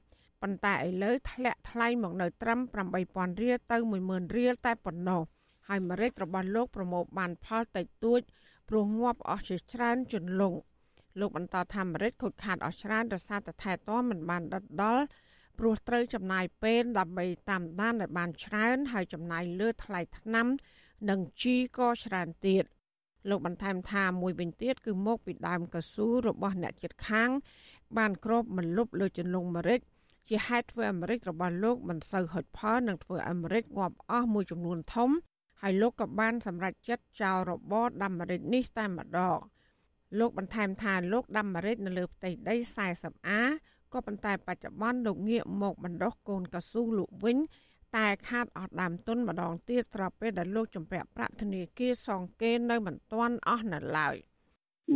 [0.42, 2.60] ប៉ុន្តែឥឡូវធ្លាក់ថ្លៃមកនៅត្រឹម
[3.00, 5.22] 8000រៀលទៅ10000រៀលតែប៉ុណ្ណោះ
[5.68, 8.20] ហើយម្រេចរបស់លោកប្រមូលបានផលតិចតួច
[8.68, 10.58] ព្រោះងាប់អស់ជាច្រើនជន្លង់
[11.20, 15.04] លោកបន្តថាម្រេចខូចខាតអស់ច្រើនដោយសារតែថែទាំមិនបានដិតដល់
[15.58, 20.46] ព្រោះត្រូវចំណាយពេលដើម្បីតាមដានឲ្យបានច្រើន ហើយចំណាយលើថ្លៃថ្នាំ
[21.10, 22.64] និងជីក៏ច្រើនទៀត
[23.28, 27.30] លោកបន្ថែមថាមួយវិញទៀតគឺមកពីដើមកស៊ូរបស់អ្នកចិត្តខាង
[27.96, 29.80] បានគ្របមិនលុបលើចន្លងអាមេរិក
[30.28, 35.10] ជាហេតុធ្វើអាមេរិករបស់លោកមិនសូវហុចផលនិងធ្វើអាមេរិកងាប់អស់មួយចំនួនធំ
[35.60, 39.38] ហើយលោកក៏បានសម្រេចចិត្តចោលរបរដាំអាមេរិកនេះតែម្ដង
[40.18, 42.54] លោកបន្ថែមថាលោកដាំអាមេរិកនៅលើផ្ទៃដី
[42.92, 43.42] 40អា
[43.92, 47.38] ក៏ប៉ុន្តែបច្ចុប្បន្នលោកងាកមកបណ្ដុះកូនកស៊ូលក់វិញ
[47.96, 54.16] តែខាតអស់ដើមទុនម្ដងទៀតស្របពេលដែលលោកចម្ពាក់ប្រាក់ធនាគារសងគេនៅមិនទាន់អស់នៅឡើយ។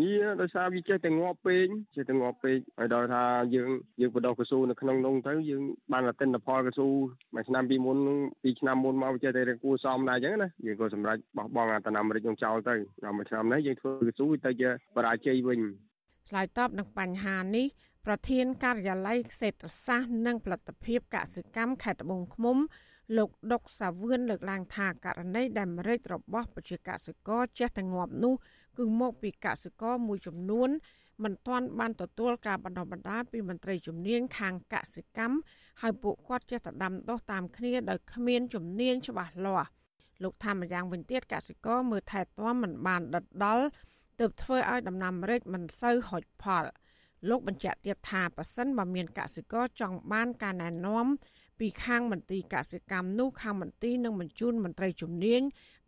[0.03, 3.23] ងារដោយសារវាចេះតែងាប់ពេកចេះតែងាប់ពេកហើយដល់ថា
[3.55, 3.71] យើង
[4.01, 6.89] យើងបដោះកស៊ូនៅក្នុងនោះទៅយើងបានអតិនផលកស៊ូ
[7.35, 7.99] មួយឆ្នាំពីមុន
[8.43, 12.75] ពីឆ្នាំមុនមកចេះតែគួសមដែរអញ្ចឹងណាយើងក៏សម្រេចបោះបង់អាតំណាអាមេរិកនឹងចោលទៅ
[13.05, 15.61] ដល់មួយឆ្នាំនេះយើងធ្វើកស៊ូទៅជាបរាជ័យវិញ
[16.29, 17.67] ឆ្លើយតបនឹងបញ្ហានេះ
[18.07, 22.57] ប្រធានការិយាល័យសេដ្ឋសាស្ត្រនិងផលិតភាពកសិកម្មខេត្តត្បូងឃ្មុំ
[23.17, 28.35] លោកដុកសាវឿនលើកឡើងថាករណីដែលម្រេចរបស់ប្រជាកសិករចេះតែងាប់នោះ
[28.79, 30.69] គឺមកពីកសិករមួយចំនួន
[31.25, 35.37] មិនទាន់បានទទួលការបណ្ដុះបណ្ដាលពីមន្ត្រីជំនាញខាងកសិកម្ម
[35.81, 39.69] ហើយពួកគាត់ចេះតែដាំដុះតាមគ្នាដោយគ្មានជំនាញច្បាស់លាស់
[40.23, 43.67] លោកថាម្យ៉ាងវិញទៀតកសិករមើលថែទាំមិនបានដិតដល់
[44.21, 46.65] ទើបធ្វើឲ្យដំណាំម្រេចមិនសូវហុចផល
[47.29, 51.07] លោកបញ្ជាក់ទៀតថាប៉ះសិនបើមានកសិករចង់បានការណែនាំ
[51.61, 55.43] ពីខាងមន្ទីរកសិកម្មនោះខាងមន្ទីរនឹងបញ្ជូនមន្ត្រីជំនាញ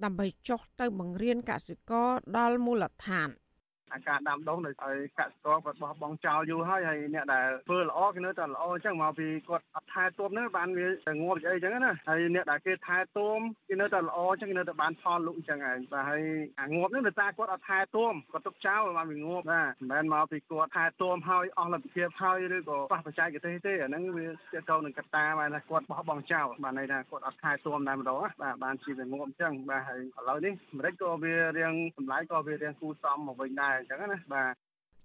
[0.04, 3.28] ដើម្បីចុះទៅបង្រៀនកសិករដល់មូលដ្ឋាន។
[3.92, 16.22] អាការដាំដុះនៅឲ្យកសិករគាត់បោះបង់ចោលយូរហើយហើយអ្នកដែលធ្វើល្អគេនៅតែល្អអញ្ចឹងមកពីគាត់អត់ថែទាំហ្នឹងបានវាតែងាប់អីអញ្ចឹងណាហើយអ្នកដែលគេថែទាំគេនៅតែល្អអញ្ចឹងគេនៅតែបានផលលុកអញ្ចឹងឯងបាទហើយ
[16.60, 34.54] អាងាប់ហ្នឹងដោយសារគាត់អត់ថែទាំគាត់ទុកចោលបានវាងាប់ណាមិនមែនមកពីគាត់ថែទាំហើយអស់លទ្ធភាពហើយឬក៏ប៉ះបច្ចេកទេសទេអាហ្នឹងវាជាទៅនឹងកត្តាបានថាគាត់បោះបង់ចោលបានន័យថាគាត់អត់ថែទាំតែម្ដងបាទបានជាវាងាប់អញ្ចឹងបាទហើយឥឡូវនេះអាមេរិកក៏វារៀងតម្លៃក៏វារៀងគូសមមកវិញដែរអញ្ចឹងណាបាទ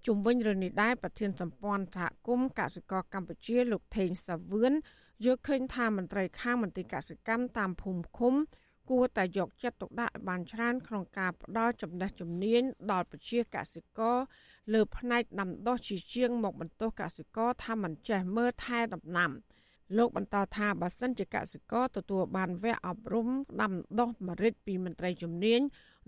[0.05, 4.73] ជុំវិញរឿងនេះដែរប្រធានសម្ព័ន្ធសហគមន៍កសិករកម្ពុជាលោកថេងសាវឿន
[5.25, 8.33] យល់ឃើញថាមន្ត្រីខាងមន្ទីរកសិកម្មតាមភូមិឃុំ
[8.89, 12.61] គួរតែយកចិត្តទុកដាក់ឲ្យបានច្រើនក្នុងការផ្ដល់ចំណេះជំនាញ
[12.91, 14.17] ដល់ប្រជាកសិករ
[14.73, 19.31] លើផ្នែកដាំដុះជាជាងមកបន្ទោសកសិករថាមិនចេះមើលថែដំណាំ
[19.97, 23.29] លោកបន្តថាបើសិនជាកសិករទទួលបានវគ្គអប់រំ
[23.61, 25.61] ដាំដុះម្រេចពីមន្ត្រីជំនាញ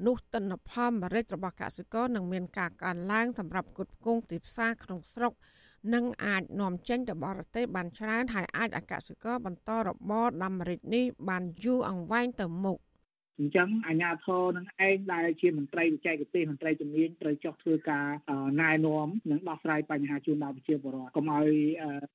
[0.05, 5.33] នោះទិន្នផលម្រេចរបស់កសិករនឹងមានការកើនឡើងសម្រាប់គុតគងទីផ្សារក្នុងស្រុក
[5.93, 12.77] និងអាចនាំចេញទៅបរទេសបានច្រើនហើយអាចឲ្យកសិករបន្តរបរដាំម្រេចនេះបានយូរអង្វែងទៅមុខ
[13.39, 18.07] អញ្ចឹងអាជ្ញាធរនឹងឯងដែលជាមន្ត្រីបច្ចេកទេសមន្ត្រីជំនាញត្រូវចុះធ្វើការ
[18.61, 21.49] ណែនាំនិងដោះស្រាយបញ្ហាជូនដល់ប្រជាពលរដ្ឋកុំឲ្យ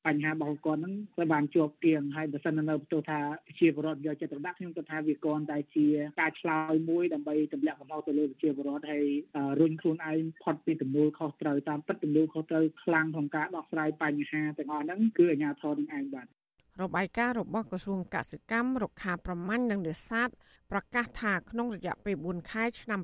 [0.07, 5.87] បញ្ហារបស់គាត់នឹងត្រូវបានជាប់គៀងហើយបើសិននៅបន្ទោសថាប្រជាពលរដ្ឋយកចិត្តទុកដាក់ខ្ញុំគិតថាវាគ្រាន់តែជា
[6.21, 9.07] ការឆ្លើយមួយដើម្បីទម្លាក់កំហុសទៅលើប្រជាពលរដ្ឋហើយ
[9.61, 16.29] រុញខ្លួនឯងផុតពីទំនួលខុសត្រូវតាមពិតទំនួលខុសត្រូវខ្លាំងក្នុងការដោះស្រាយបញ្ហាទាំងអស់ហ្នឹងគឺអាជ្ញាធរនឹងឯងបាទ
[16.83, 20.29] របាយការណ៍របស់ក្រសួងកសិកម្មរុក្ខាប្រមាញ់និងនេសាទ
[20.71, 23.01] ប្រកាសថាក្នុងរយៈពេល4ខែឆ្នាំ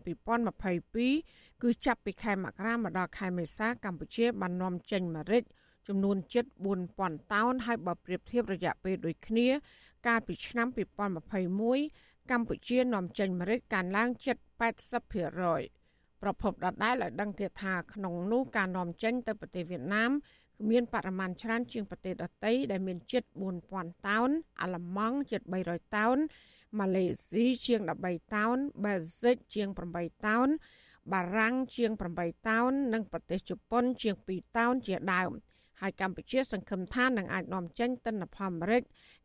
[0.75, 5.45] 2022គឺចាប់ពីខែមករាមកដល់ខែមេសាកម្ពុជាបាននាំចេញម្រេច
[5.89, 6.45] ចំនួនជិត
[6.89, 9.49] 4000តោនហើយបើប្រៀបធៀបរយៈពេលដូចគ្នា
[10.07, 10.67] កាលពីឆ្នាំ
[11.45, 14.37] 2021កម្ពុជានាំចេញម្រេចកើនឡើងជិត
[15.11, 23.25] 80%ប្រភពដដែលឲ្យដឹងទៀតថាក្នុងនោះការនាំចេញទៅប្រទេសវៀតណាមគឺ មានបរិមាណច្រើនជាងប្រទេសដទៃដែលមានជិត
[23.65, 24.31] 4000តោន
[24.61, 26.17] អាល្លឺម៉ង់ជិត300តោន
[26.79, 30.49] ម៉ាឡេស៊ីជាង13តោនបែលហ្សិកជាង8តោន
[31.13, 31.91] បារាំងជាង
[32.21, 35.31] 8តោននិងប្រទេសជប៉ុនជាង2តោនជាដើម
[35.81, 38.83] ហើយកម្ពុជាសង្ឃឹមថានឹងអាចនាំចេញទិន្នផលអាមេរិក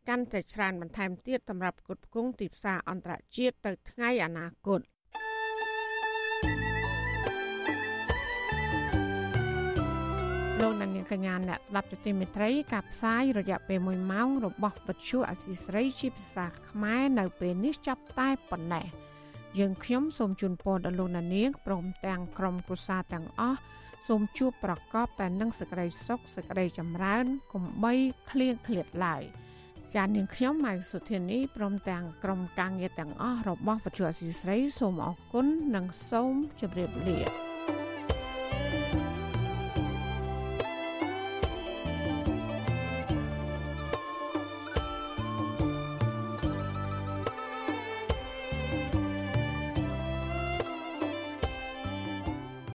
[0.09, 4.82] កាន់តែច្រើនបន្ថែមទៀតសម្រាប់គុតគងទីផ្សារអន្តរជាតិទៅថ្ងៃអនាគត
[11.12, 18.86] កនាងកញ្ញាអ្នកស្ដាប់ទទីមេត្រីការផ្សាយរយៈពេល1ម៉ោងរបស់វិទ្យុអសីស្រីជាភាសាខ្មែរនៅពេលនេះចាប់តែប៉ុណ្ណេះ
[19.59, 23.59] យើងខ្ញុំសូមជូនពរដល់លោកនាងព្រមទាំងក្រុមគ្រួសារទាំងអស់
[24.07, 27.93] សូមជួបប្រកបតែនឹងសេចក្តីសុខសេចក្តីចម្រើនកុំបី
[28.30, 29.24] ឃ្លៀងឃ្លាតឡើយ
[29.95, 35.45] ចាននាងខ្ញុំម៉ៃសុធានីព្រមទាំងក្រុមការងារទាំងអស់របស់វិទ្យុអសីស្រីសូមអរគុណ
[35.76, 37.51] និងសូមជម្រាបលា